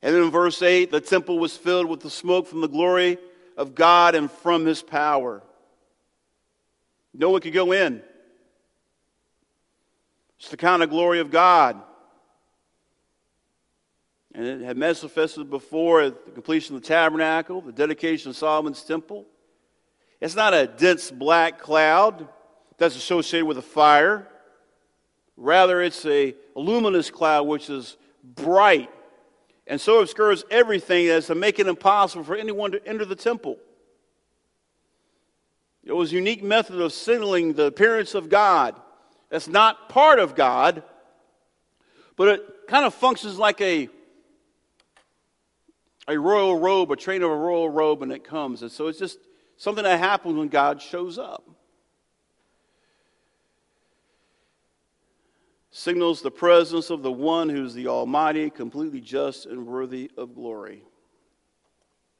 And 0.02 0.16
then 0.16 0.24
in 0.24 0.32
verse 0.32 0.62
8, 0.62 0.92
the 0.92 1.02
temple 1.02 1.40
was 1.40 1.56
filled 1.56 1.88
with 1.88 2.02
the 2.02 2.10
smoke 2.10 2.48
from 2.48 2.62
the 2.62 2.68
glory 2.68 3.18
of 3.58 3.76
God 3.76 4.16
and 4.16 4.30
from 4.30 4.66
his 4.66 4.82
power. 4.82 5.44
No 7.14 7.30
one 7.30 7.42
could 7.42 7.54
go 7.54 7.72
in. 7.72 8.02
It's 10.40 10.50
the 10.50 10.58
kind 10.58 10.84
of 10.84 10.90
glory 10.90 11.20
of 11.20 11.32
God. 11.32 11.82
And 14.34 14.46
it 14.46 14.62
had 14.62 14.78
manifested 14.78 15.50
before 15.50 16.10
the 16.10 16.32
completion 16.34 16.76
of 16.76 16.82
the 16.82 16.88
tabernacle, 16.88 17.62
the 17.62 17.72
dedication 17.72 18.30
of 18.30 18.36
Solomon's 18.36 18.84
temple. 18.84 19.26
It's 20.20 20.36
not 20.36 20.54
a 20.54 20.68
dense 20.68 21.12
black 21.12 21.60
cloud 21.60 22.28
that's 22.78 22.96
associated 22.96 23.46
with 23.46 23.58
a 23.58 23.64
fire. 23.64 24.28
Rather, 25.38 25.82
it's 25.82 26.06
a 26.06 26.36
luminous 26.56 27.12
cloud 27.12 27.44
which 27.48 27.70
is 27.70 27.98
bright 28.24 28.90
and 29.68 29.80
so 29.80 30.02
obscures 30.02 30.44
everything 30.52 31.08
as 31.08 31.28
to 31.28 31.36
make 31.36 31.60
it 31.60 31.68
impossible 31.68 32.24
for 32.24 32.36
anyone 32.36 32.72
to 32.72 32.86
enter 32.88 33.06
the 33.06 33.16
temple. 33.16 33.58
It 35.84 35.94
was 35.94 36.12
a 36.12 36.16
unique 36.16 36.44
method 36.44 36.80
of 36.80 36.94
signaling 36.94 37.54
the 37.54 37.66
appearance 37.66 38.16
of 38.16 38.30
God. 38.30 38.80
That's 39.30 39.48
not 39.48 39.90
part 39.90 40.20
of 40.20 40.36
God, 40.36 40.84
but 42.16 42.28
it 42.28 42.68
kind 42.68 42.86
of 42.86 42.94
functions 42.94 43.38
like 43.38 43.60
a, 43.62 43.90
a 46.08 46.18
royal 46.18 46.60
robe, 46.60 46.92
a 46.92 46.96
train 46.96 47.24
of 47.24 47.32
a 47.32 47.36
royal 47.36 47.70
robe, 47.70 48.04
and 48.04 48.12
it 48.12 48.24
comes. 48.24 48.62
And 48.62 48.72
so 48.72 48.88
it's 48.88 49.00
just 49.00 49.20
something 49.58 49.84
that 49.84 50.00
happens 50.00 50.36
when 50.36 50.50
God 50.50 50.82
shows 50.82 51.18
up. 51.18 51.44
signals 55.76 56.22
the 56.22 56.32
presence 56.32 56.92
of 56.92 57.02
the 57.02 57.12
one 57.12 57.50
who's 57.50 57.74
the 57.74 57.88
Almighty, 57.88 58.52
completely 58.52 59.02
just, 59.02 59.48
and 59.48 59.66
worthy 59.66 60.10
of 60.18 60.36
glory. 60.36 60.84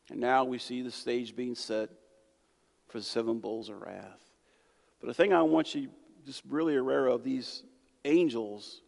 And 0.10 0.20
now 0.20 0.44
we 0.44 0.58
see 0.58 0.82
the 0.82 0.90
stage 0.90 1.36
being 1.36 1.54
set 1.54 1.90
for 2.90 2.98
the 2.98 3.04
seven 3.04 3.38
bowls 3.38 3.70
of 3.70 3.80
wrath. 3.80 4.20
But 5.00 5.08
the 5.08 5.14
thing 5.14 5.34
I 5.34 5.44
want 5.44 5.76
you 5.76 5.90
just 6.26 6.42
really 6.50 6.78
aware 6.78 7.06
of 7.06 7.24
these 7.24 7.64
angels 8.06 8.82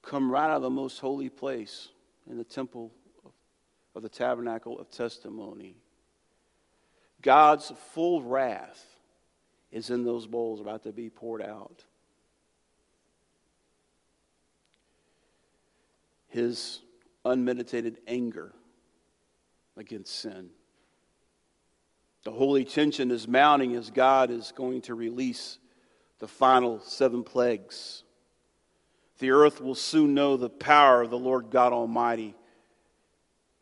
come 0.00 0.30
right 0.30 0.48
out 0.48 0.56
of 0.56 0.62
the 0.62 0.70
most 0.70 1.00
holy 1.00 1.28
place 1.28 1.88
in 2.30 2.38
the 2.38 2.44
temple 2.44 2.92
of 3.98 4.02
the 4.02 4.08
tabernacle 4.08 4.78
of 4.78 4.90
testimony. 4.90 5.76
God's 7.20 7.72
full 7.92 8.22
wrath 8.22 8.82
is 9.70 9.90
in 9.90 10.04
those 10.04 10.26
bowls 10.26 10.60
about 10.60 10.84
to 10.84 10.92
be 10.92 11.10
poured 11.10 11.42
out. 11.42 11.84
his 16.28 16.80
unmeditated 17.24 17.98
anger 18.06 18.52
against 19.76 20.14
sin. 20.14 20.50
The 22.24 22.30
holy 22.30 22.64
tension 22.64 23.10
is 23.10 23.26
mounting 23.26 23.74
as 23.74 23.90
God 23.90 24.30
is 24.30 24.52
going 24.54 24.82
to 24.82 24.94
release 24.94 25.58
the 26.18 26.28
final 26.28 26.80
seven 26.80 27.24
plagues. 27.24 28.02
The 29.18 29.30
earth 29.30 29.60
will 29.60 29.74
soon 29.74 30.14
know 30.14 30.36
the 30.36 30.50
power 30.50 31.02
of 31.02 31.10
the 31.10 31.18
Lord 31.18 31.50
God 31.50 31.72
Almighty 31.72 32.34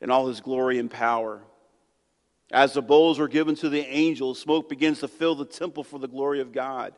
and 0.00 0.10
all 0.10 0.26
his 0.26 0.40
glory 0.40 0.78
and 0.78 0.90
power. 0.90 1.42
As 2.52 2.74
the 2.74 2.82
bowls 2.82 3.18
are 3.18 3.28
given 3.28 3.54
to 3.56 3.68
the 3.68 3.84
angels, 3.86 4.38
smoke 4.38 4.68
begins 4.68 5.00
to 5.00 5.08
fill 5.08 5.34
the 5.34 5.44
temple 5.44 5.82
for 5.82 5.98
the 5.98 6.08
glory 6.08 6.40
of 6.40 6.52
God. 6.52 6.94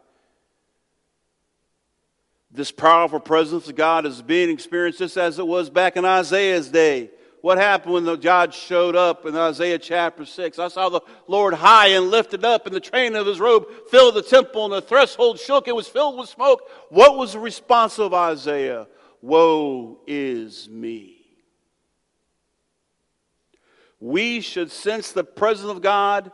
This 2.51 2.71
powerful 2.71 3.21
presence 3.21 3.69
of 3.69 3.77
God 3.77 4.07
is 4.07 4.23
being 4.23 4.51
experienced 4.51 4.99
just 4.99 5.17
as 5.17 5.39
it 5.39 5.47
was 5.47 5.71
back 5.71 5.97
in 5.97 6.05
Isaiah's 6.05 6.69
day. 6.69 7.11
What 7.41 7.59
happened 7.59 7.95
when 7.95 8.05
the 8.05 8.17
God 8.17 8.53
showed 8.53 8.97
up 8.97 9.25
in 9.25 9.37
Isaiah 9.37 9.79
chapter 9.79 10.25
6? 10.25 10.59
I 10.59 10.69
saw 10.69 10.89
the 10.89 11.03
Lord 11.29 11.55
high 11.55 11.89
and 11.89 12.11
lifted 12.11 12.45
up, 12.45 12.67
and 12.67 12.75
the 12.75 12.81
train 12.81 13.15
of 13.15 13.27
his 13.27 13.39
robe 13.39 13.69
filled 13.91 14.17
the 14.17 14.23
temple, 14.23 14.65
and 14.65 14.73
the 14.73 14.81
threshold 14.81 15.39
shook. 15.39 15.69
It 15.69 15.77
was 15.77 15.87
filled 15.87 16.19
with 16.19 16.29
smoke. 16.29 16.69
What 16.89 17.17
was 17.17 17.35
the 17.35 17.39
response 17.39 17.99
of 17.99 18.13
Isaiah? 18.13 18.89
Woe 19.23 20.01
is 20.07 20.69
me. 20.69 21.18
We 24.01 24.41
should 24.41 24.71
sense 24.71 25.13
the 25.13 25.25
presence 25.25 25.69
of 25.69 25.83
God 25.83 26.31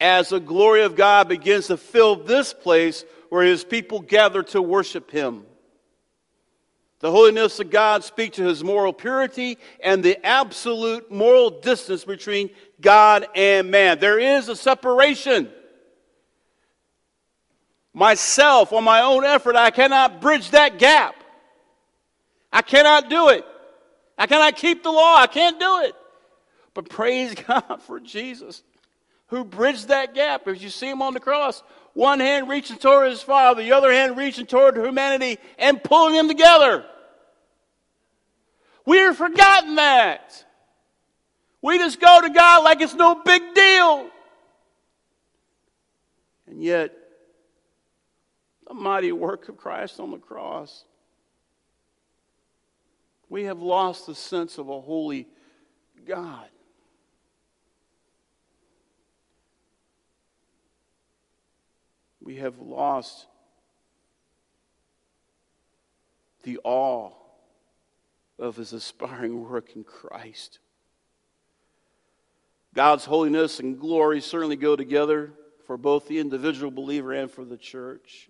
as 0.00 0.30
the 0.30 0.40
glory 0.40 0.82
of 0.82 0.96
God 0.96 1.28
begins 1.28 1.68
to 1.68 1.76
fill 1.76 2.16
this 2.16 2.52
place 2.52 3.04
where 3.28 3.44
his 3.44 3.64
people 3.64 4.00
gather 4.00 4.42
to 4.42 4.62
worship 4.62 5.10
him. 5.10 5.44
The 7.00 7.10
holiness 7.10 7.60
of 7.60 7.70
God 7.70 8.02
speaks 8.02 8.36
to 8.36 8.44
his 8.44 8.64
moral 8.64 8.92
purity 8.92 9.58
and 9.82 10.02
the 10.02 10.24
absolute 10.24 11.10
moral 11.10 11.50
distance 11.50 12.04
between 12.04 12.48
God 12.80 13.26
and 13.34 13.70
man. 13.70 13.98
There 13.98 14.18
is 14.18 14.48
a 14.48 14.56
separation. 14.56 15.50
Myself, 17.92 18.72
on 18.72 18.84
my 18.84 19.02
own 19.02 19.24
effort, 19.24 19.54
I 19.54 19.70
cannot 19.70 20.20
bridge 20.20 20.50
that 20.52 20.78
gap. 20.78 21.14
I 22.52 22.62
cannot 22.62 23.10
do 23.10 23.28
it. 23.28 23.44
I 24.16 24.26
cannot 24.26 24.56
keep 24.56 24.82
the 24.82 24.92
law. 24.92 25.16
I 25.16 25.26
can't 25.26 25.58
do 25.58 25.80
it. 25.82 25.94
But 26.72 26.88
praise 26.88 27.34
God 27.46 27.82
for 27.82 28.00
Jesus 28.00 28.62
who 29.28 29.44
bridged 29.44 29.88
that 29.88 30.14
gap. 30.14 30.46
As 30.46 30.62
you 30.62 30.70
see 30.70 30.88
him 30.88 31.02
on 31.02 31.14
the 31.14 31.20
cross, 31.20 31.62
one 31.92 32.20
hand 32.20 32.48
reaching 32.48 32.76
toward 32.76 33.10
his 33.10 33.22
father, 33.22 33.62
the 33.62 33.72
other 33.72 33.92
hand 33.92 34.16
reaching 34.16 34.46
toward 34.46 34.76
humanity 34.76 35.38
and 35.58 35.82
pulling 35.82 36.14
them 36.14 36.28
together. 36.28 36.84
We've 38.86 39.16
forgotten 39.16 39.76
that. 39.76 40.44
We 41.62 41.78
just 41.78 41.98
go 42.00 42.20
to 42.20 42.28
God 42.28 42.64
like 42.64 42.80
it's 42.82 42.94
no 42.94 43.14
big 43.14 43.54
deal. 43.54 44.10
And 46.46 46.62
yet, 46.62 46.94
the 48.68 48.74
mighty 48.74 49.12
work 49.12 49.48
of 49.48 49.56
Christ 49.56 49.98
on 49.98 50.10
the 50.10 50.18
cross, 50.18 50.84
we 53.34 53.42
have 53.42 53.60
lost 53.60 54.06
the 54.06 54.14
sense 54.14 54.58
of 54.58 54.68
a 54.68 54.80
holy 54.80 55.26
God. 56.06 56.46
we 62.20 62.36
have 62.36 62.60
lost 62.60 63.26
the 66.44 66.60
awe 66.62 67.10
of 68.38 68.54
his 68.54 68.72
aspiring 68.72 69.42
work 69.50 69.74
in 69.74 69.82
Christ. 69.82 70.60
God's 72.72 73.04
holiness 73.04 73.58
and 73.58 73.80
glory 73.80 74.20
certainly 74.20 74.56
go 74.56 74.76
together. 74.76 75.32
for 75.66 75.76
both 75.76 76.06
the 76.06 76.20
individual 76.20 76.70
believer 76.70 77.12
and 77.12 77.28
for 77.30 77.44
the 77.44 77.56
church. 77.56 78.28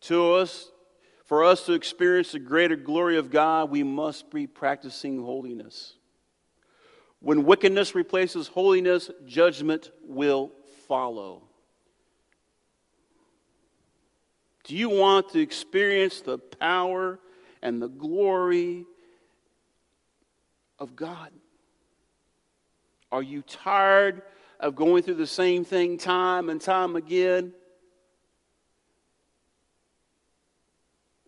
To 0.00 0.32
us, 0.32 0.70
for 1.34 1.42
us 1.42 1.66
to 1.66 1.72
experience 1.72 2.30
the 2.30 2.38
greater 2.38 2.76
glory 2.76 3.18
of 3.18 3.28
God, 3.28 3.68
we 3.68 3.82
must 3.82 4.30
be 4.30 4.46
practicing 4.46 5.20
holiness. 5.20 5.94
When 7.18 7.44
wickedness 7.44 7.96
replaces 7.96 8.46
holiness, 8.46 9.10
judgment 9.26 9.90
will 10.06 10.52
follow. 10.86 11.42
Do 14.62 14.76
you 14.76 14.88
want 14.88 15.30
to 15.30 15.40
experience 15.40 16.20
the 16.20 16.38
power 16.38 17.18
and 17.62 17.82
the 17.82 17.88
glory 17.88 18.84
of 20.78 20.94
God? 20.94 21.32
Are 23.10 23.24
you 23.24 23.42
tired 23.42 24.22
of 24.60 24.76
going 24.76 25.02
through 25.02 25.14
the 25.14 25.26
same 25.26 25.64
thing 25.64 25.98
time 25.98 26.48
and 26.48 26.60
time 26.60 26.94
again? 26.94 27.54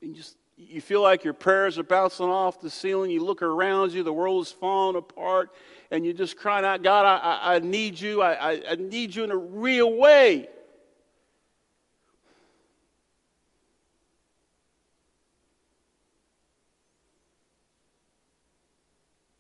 And 0.06 0.14
just 0.14 0.36
you 0.56 0.80
feel 0.80 1.02
like 1.02 1.24
your 1.24 1.34
prayers 1.34 1.78
are 1.78 1.82
bouncing 1.82 2.26
off 2.26 2.60
the 2.60 2.70
ceiling. 2.70 3.10
You 3.10 3.24
look 3.24 3.42
around 3.42 3.92
you, 3.92 4.04
the 4.04 4.12
world 4.12 4.46
is 4.46 4.52
falling 4.52 4.96
apart, 4.96 5.50
and 5.90 6.04
you're 6.04 6.14
just 6.14 6.36
crying 6.36 6.64
out, 6.64 6.82
God, 6.82 7.04
I, 7.04 7.56
I, 7.56 7.58
need 7.58 8.00
you. 8.00 8.22
I, 8.22 8.52
I, 8.52 8.62
I 8.70 8.74
need 8.76 9.14
you 9.14 9.24
in 9.24 9.32
a 9.32 9.36
real 9.36 9.92
way. 9.92 10.48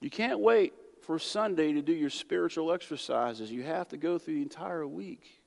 You 0.00 0.10
can't 0.10 0.40
wait 0.40 0.74
for 1.02 1.18
Sunday 1.18 1.72
to 1.74 1.82
do 1.82 1.92
your 1.92 2.10
spiritual 2.10 2.72
exercises. 2.72 3.50
You 3.52 3.62
have 3.62 3.88
to 3.88 3.96
go 3.96 4.18
through 4.18 4.34
the 4.34 4.42
entire 4.42 4.86
week 4.86 5.40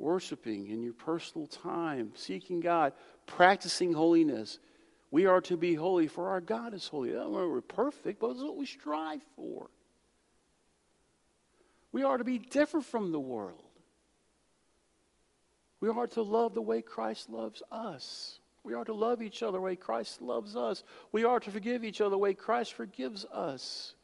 worshiping 0.00 0.68
in 0.68 0.82
your 0.82 0.94
personal 0.94 1.46
time, 1.46 2.10
seeking 2.14 2.58
God, 2.58 2.94
practicing 3.30 3.92
holiness. 3.92 4.58
We 5.10 5.26
are 5.26 5.40
to 5.42 5.56
be 5.56 5.74
holy, 5.74 6.06
for 6.06 6.28
our 6.28 6.40
God 6.40 6.74
is 6.74 6.86
holy. 6.86 7.12
Don't 7.12 7.32
we're 7.32 7.60
perfect, 7.60 8.20
but 8.20 8.30
it's 8.30 8.40
what 8.40 8.56
we 8.56 8.66
strive 8.66 9.22
for. 9.36 9.70
We 11.92 12.02
are 12.02 12.18
to 12.18 12.24
be 12.24 12.38
different 12.38 12.86
from 12.86 13.10
the 13.10 13.18
world. 13.18 13.62
We 15.80 15.88
are 15.88 16.06
to 16.08 16.22
love 16.22 16.54
the 16.54 16.62
way 16.62 16.82
Christ 16.82 17.30
loves 17.30 17.62
us. 17.72 18.38
We 18.62 18.74
are 18.74 18.84
to 18.84 18.92
love 18.92 19.22
each 19.22 19.42
other 19.42 19.52
the 19.52 19.62
way 19.62 19.74
Christ 19.74 20.20
loves 20.20 20.54
us. 20.54 20.84
We 21.10 21.24
are 21.24 21.40
to 21.40 21.50
forgive 21.50 21.82
each 21.82 22.00
other 22.00 22.10
the 22.10 22.18
way 22.18 22.34
Christ 22.34 22.74
forgives 22.74 23.24
us. 23.24 23.94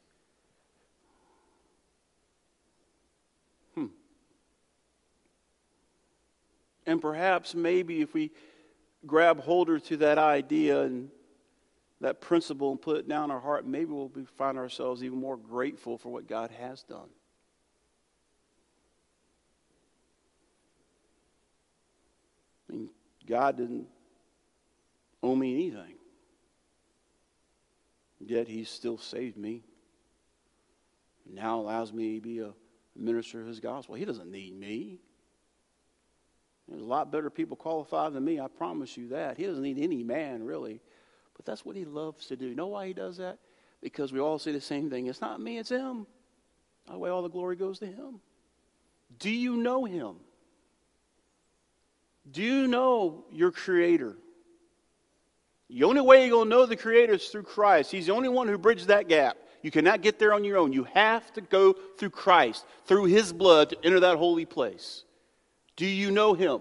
Hmm. 3.75 3.87
And 6.87 6.99
perhaps, 6.99 7.53
maybe, 7.53 8.01
if 8.01 8.15
we 8.15 8.31
grab 9.07 9.39
holder 9.39 9.79
to 9.79 9.97
that 9.97 10.17
idea 10.17 10.81
and 10.81 11.09
that 12.01 12.21
principle 12.21 12.71
and 12.71 12.81
put 12.81 12.97
it 12.97 13.07
down 13.07 13.31
our 13.31 13.39
heart, 13.39 13.65
maybe 13.65 13.91
we'll 13.91 14.11
find 14.37 14.57
ourselves 14.57 15.03
even 15.03 15.19
more 15.19 15.37
grateful 15.37 15.97
for 15.97 16.09
what 16.09 16.27
God 16.27 16.51
has 16.51 16.83
done. 16.83 17.09
I 22.69 22.73
mean, 22.73 22.89
God 23.25 23.57
didn't 23.57 23.87
owe 25.23 25.35
me 25.35 25.53
anything. 25.53 25.95
Yet 28.19 28.47
he 28.47 28.63
still 28.63 28.97
saved 28.97 29.37
me. 29.37 29.63
Now 31.25 31.59
allows 31.59 31.93
me 31.93 32.15
to 32.15 32.21
be 32.21 32.39
a 32.39 32.53
minister 32.95 33.41
of 33.41 33.47
his 33.47 33.59
gospel. 33.59 33.95
He 33.95 34.05
doesn't 34.05 34.31
need 34.31 34.57
me. 34.57 34.99
There's 36.67 36.81
a 36.81 36.85
lot 36.85 37.11
better 37.11 37.29
people 37.29 37.55
qualified 37.55 38.13
than 38.13 38.25
me, 38.25 38.39
I 38.39 38.47
promise 38.47 38.97
you 38.97 39.09
that. 39.09 39.37
He 39.37 39.45
doesn't 39.45 39.63
need 39.63 39.79
any 39.79 40.03
man, 40.03 40.43
really. 40.43 40.81
But 41.35 41.45
that's 41.45 41.65
what 41.65 41.75
he 41.75 41.85
loves 41.85 42.27
to 42.27 42.35
do. 42.35 42.47
You 42.47 42.55
know 42.55 42.67
why 42.67 42.87
he 42.87 42.93
does 42.93 43.17
that? 43.17 43.37
Because 43.81 44.11
we 44.11 44.19
all 44.19 44.39
say 44.39 44.51
the 44.51 44.61
same 44.61 44.89
thing. 44.89 45.07
It's 45.07 45.21
not 45.21 45.39
me, 45.39 45.57
it's 45.57 45.69
him. 45.69 46.07
That 46.87 46.99
way 46.99 47.09
all 47.09 47.21
the 47.21 47.29
glory 47.29 47.55
goes 47.55 47.79
to 47.79 47.85
him. 47.85 48.19
Do 49.19 49.29
you 49.29 49.55
know 49.55 49.85
him? 49.85 50.15
Do 52.29 52.43
you 52.43 52.67
know 52.67 53.25
your 53.31 53.51
creator? 53.51 54.17
The 55.69 55.83
only 55.83 56.01
way 56.01 56.21
you're 56.21 56.31
going 56.31 56.49
to 56.49 56.55
know 56.55 56.65
the 56.65 56.77
Creator 56.77 57.13
is 57.13 57.27
through 57.27 57.43
Christ. 57.43 57.91
He's 57.91 58.05
the 58.05 58.13
only 58.13 58.29
one 58.29 58.47
who 58.47 58.57
bridges 58.57 58.87
that 58.87 59.09
gap. 59.09 59.37
You 59.61 59.71
cannot 59.71 60.01
get 60.01 60.17
there 60.17 60.33
on 60.33 60.43
your 60.43 60.57
own. 60.57 60.71
You 60.71 60.85
have 60.85 61.31
to 61.33 61.41
go 61.41 61.73
through 61.97 62.11
Christ, 62.11 62.65
through 62.85 63.05
His 63.05 63.33
blood, 63.33 63.69
to 63.69 63.77
enter 63.83 63.99
that 63.99 64.17
holy 64.17 64.45
place. 64.45 65.03
Do 65.77 65.85
you 65.85 66.11
know 66.11 66.33
Him? 66.33 66.59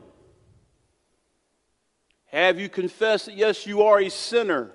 Have 2.27 2.61
you 2.61 2.69
confessed 2.69 3.27
that, 3.27 3.37
yes, 3.37 3.67
you 3.67 3.83
are 3.83 3.99
a 3.99 4.11
sinner? 4.11 4.71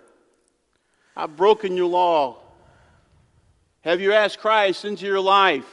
I've 1.16 1.38
broken 1.38 1.78
your 1.78 1.88
law. 1.88 2.38
Have 3.82 4.02
you 4.02 4.14
asked 4.14 4.40
Christ 4.40 4.84
into 4.84 5.06
your 5.06 5.20
life? 5.20 5.66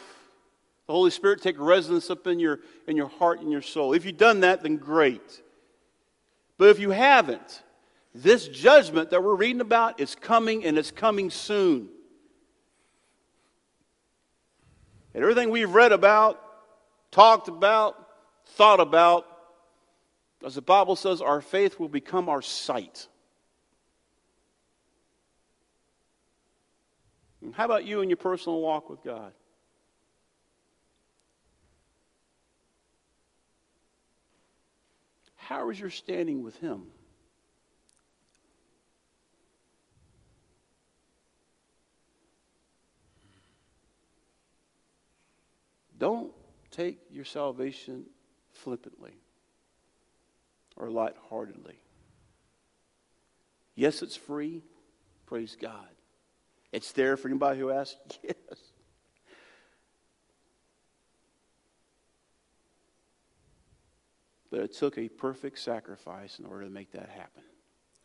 The 0.87 0.93
Holy 0.93 1.11
Spirit 1.11 1.43
take 1.43 1.59
residence 1.59 2.11
up 2.11 2.27
in 2.27 2.39
your, 2.39 2.61
in 2.87 2.97
your 2.97 3.09
heart 3.09 3.41
and 3.41 3.51
your 3.51 3.63
soul. 3.63 3.93
If 3.93 4.05
you've 4.05 4.17
done 4.17 4.41
that, 4.41 4.63
then 4.63 4.77
great. 4.77 5.43
But 6.57 6.71
if 6.71 6.79
you 6.79 6.91
haven't, 6.91 7.63
this 8.15 8.49
judgment 8.49 9.11
that 9.11 9.23
we're 9.23 9.35
reading 9.35 9.61
about 9.61 10.01
is 10.01 10.15
coming 10.15 10.65
and 10.65 10.77
it's 10.77 10.91
coming 10.91 11.31
soon. 11.31 11.89
And 15.15 15.23
everything 15.23 15.51
we've 15.51 15.73
read 15.73 15.93
about, 15.93 16.43
talked 17.11 17.49
about, 17.49 18.08
thought 18.49 18.81
about, 18.81 19.27
as 20.45 20.55
the 20.55 20.63
Bible 20.63 20.97
says, 20.97 21.21
our 21.21 21.41
faith 21.41 21.79
will 21.79 21.89
become 21.89 22.29
our 22.29 22.43
sight. 22.43 23.07
And 27.43 27.55
how 27.55 27.65
about 27.65 27.85
you 27.85 28.01
in 28.01 28.11
your 28.11 28.17
personal 28.17 28.61
walk 28.61 28.91
with 28.91 29.03
God? 29.03 29.33
How 35.37 35.71
is 35.71 35.81
your 35.81 35.91
standing 35.91 36.43
with 36.43 36.57
Him? 36.57 36.83
Don't 45.99 46.33
take 46.71 46.99
your 47.11 47.25
salvation 47.25 48.05
flippantly 48.59 49.15
or 50.77 50.91
lightheartedly. 50.91 51.79
Yes, 53.75 54.03
it's 54.03 54.17
free. 54.17 54.63
Praise 55.27 55.57
God. 55.61 55.89
It's 56.73 56.93
there 56.93 57.17
for 57.17 57.29
anybody 57.29 57.61
who 57.61 57.71
asks. 57.71 57.97
Yes. 58.23 58.35
But 64.51 64.61
it 64.61 64.73
took 64.73 64.97
a 64.97 65.11
perfect 65.11 65.59
sacrifice 65.59 66.39
in 66.39 66.47
order 66.47 66.65
to 66.65 66.71
make 66.71 66.93
that 66.93 67.11
happen. 67.11 67.43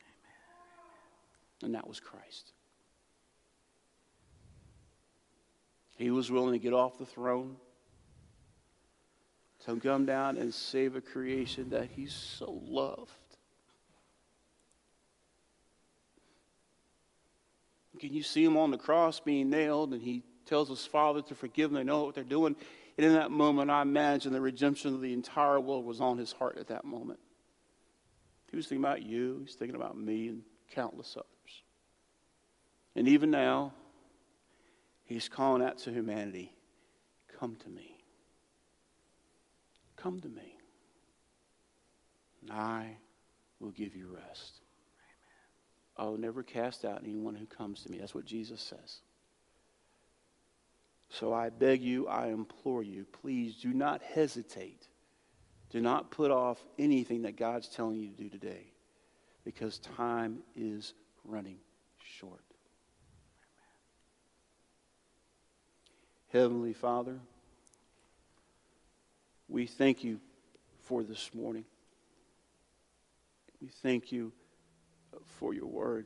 Amen. 0.01 1.63
And 1.63 1.75
that 1.75 1.87
was 1.87 2.01
Christ. 2.01 2.51
He 5.95 6.11
was 6.11 6.29
willing 6.29 6.51
to 6.51 6.59
get 6.59 6.73
off 6.73 6.97
the 6.97 7.05
throne 7.05 7.55
to 9.65 9.79
come 9.79 10.05
down 10.05 10.37
and 10.37 10.53
save 10.53 10.95
a 10.95 11.01
creation 11.01 11.69
that 11.69 11.89
he 11.95 12.07
so 12.07 12.61
loved. 12.65 13.11
Can 17.99 18.13
you 18.13 18.23
see 18.23 18.43
him 18.43 18.57
on 18.57 18.71
the 18.71 18.77
cross 18.77 19.19
being 19.19 19.49
nailed 19.49 19.93
and 19.93 20.01
he 20.01 20.23
tells 20.45 20.67
his 20.67 20.85
father 20.85 21.21
to 21.21 21.35
forgive 21.35 21.69
them? 21.69 21.77
They 21.77 21.83
know 21.83 22.03
what 22.03 22.15
they're 22.15 22.23
doing. 22.23 22.55
And 22.97 23.05
in 23.05 23.13
that 23.13 23.31
moment, 23.31 23.71
I 23.71 23.81
imagine 23.81 24.33
the 24.33 24.41
redemption 24.41 24.93
of 24.93 25.01
the 25.01 25.13
entire 25.13 25.59
world 25.59 25.85
was 25.85 26.01
on 26.01 26.17
his 26.17 26.31
heart 26.31 26.57
at 26.57 26.67
that 26.67 26.85
moment. 26.85 27.19
He 28.51 28.57
was 28.57 28.67
thinking 28.67 28.83
about 28.83 29.01
you, 29.01 29.41
he's 29.45 29.55
thinking 29.55 29.75
about 29.75 29.97
me, 29.97 30.27
and 30.27 30.41
countless 30.71 31.15
others. 31.15 31.63
And 32.95 33.07
even 33.07 33.31
now, 33.31 33.73
he's 35.05 35.27
calling 35.27 35.63
out 35.63 35.79
to 35.79 35.91
humanity 35.91 36.53
come 37.39 37.55
to 37.55 37.69
me. 37.69 37.92
Come 40.03 40.19
to 40.19 40.27
me, 40.27 40.57
and 42.41 42.51
I 42.51 42.97
will 43.61 43.71
give 43.71 43.95
you 43.95 44.13
rest. 44.13 44.59
I 45.95 46.03
will 46.03 46.17
never 46.17 46.43
cast 46.43 46.83
out 46.83 47.03
anyone 47.03 47.35
who 47.35 47.45
comes 47.45 47.83
to 47.83 47.89
me. 47.89 47.99
That's 47.99 48.13
what 48.13 48.25
Jesus 48.25 48.59
says. 48.59 48.97
So 51.09 51.31
I 51.31 51.51
beg 51.51 51.81
you, 51.81 52.09
I 52.09 52.27
implore 52.27 52.83
you, 52.83 53.05
please 53.21 53.55
do 53.61 53.69
not 53.69 54.01
hesitate. 54.01 54.89
Do 55.69 55.79
not 55.79 56.11
put 56.11 56.31
off 56.31 56.61
anything 56.77 57.21
that 57.21 57.37
God's 57.37 57.69
telling 57.69 57.95
you 57.95 58.09
to 58.09 58.23
do 58.23 58.29
today 58.29 58.73
because 59.45 59.77
time 59.77 60.39
is 60.53 60.93
running 61.23 61.59
short. 62.19 62.43
Heavenly 66.33 66.73
Father, 66.73 67.19
we 69.47 69.67
thank 69.67 70.03
you 70.03 70.19
for 70.83 71.03
this 71.03 71.31
morning. 71.33 71.65
We 73.61 73.69
thank 73.81 74.11
you 74.11 74.33
for 75.39 75.53
your 75.53 75.67
word. 75.67 76.05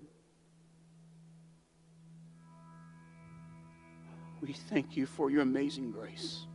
We 4.42 4.54
thank 4.54 4.96
you 4.96 5.06
for 5.06 5.32
your 5.32 5.42
amazing 5.42 5.92
grace. 5.92 6.46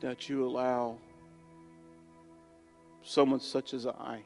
That 0.00 0.28
you 0.28 0.44
allow 0.44 0.98
someone 3.02 3.40
such 3.40 3.72
as 3.72 3.86
I 3.86 4.20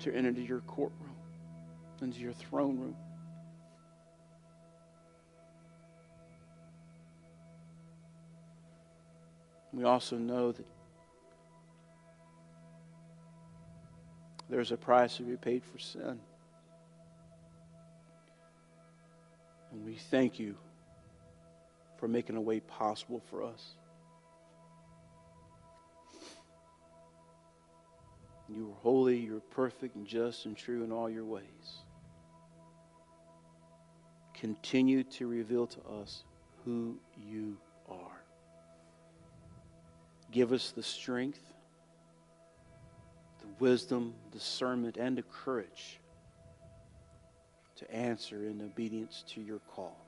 to 0.00 0.14
enter 0.14 0.28
into 0.28 0.42
your 0.42 0.60
courtroom, 0.60 1.16
into 2.02 2.20
your 2.20 2.34
throne 2.34 2.78
room. 2.78 2.96
We 9.76 9.84
also 9.84 10.16
know 10.16 10.52
that 10.52 10.64
there's 14.48 14.72
a 14.72 14.76
price 14.78 15.18
to 15.18 15.22
be 15.22 15.36
paid 15.36 15.62
for 15.64 15.78
sin. 15.78 16.18
And 19.70 19.84
we 19.84 19.96
thank 19.96 20.38
you 20.38 20.56
for 21.98 22.08
making 22.08 22.36
a 22.36 22.40
way 22.40 22.60
possible 22.60 23.22
for 23.28 23.42
us. 23.42 23.74
You 28.48 28.70
are 28.70 28.80
holy, 28.80 29.18
you're 29.18 29.40
perfect 29.40 29.94
and 29.96 30.06
just 30.06 30.46
and 30.46 30.56
true 30.56 30.84
in 30.84 30.92
all 30.92 31.10
your 31.10 31.26
ways. 31.26 31.82
Continue 34.32 35.02
to 35.02 35.26
reveal 35.26 35.66
to 35.66 35.80
us 36.00 36.24
who 36.64 36.96
you 37.14 37.58
are. 37.60 37.65
Give 40.36 40.52
us 40.52 40.70
the 40.70 40.82
strength, 40.82 41.40
the 43.40 43.46
wisdom, 43.58 44.12
discernment, 44.32 44.98
and 44.98 45.16
the 45.16 45.22
courage 45.22 45.98
to 47.76 47.90
answer 47.90 48.44
in 48.44 48.60
obedience 48.60 49.24
to 49.28 49.40
your 49.40 49.60
call. 49.60 50.05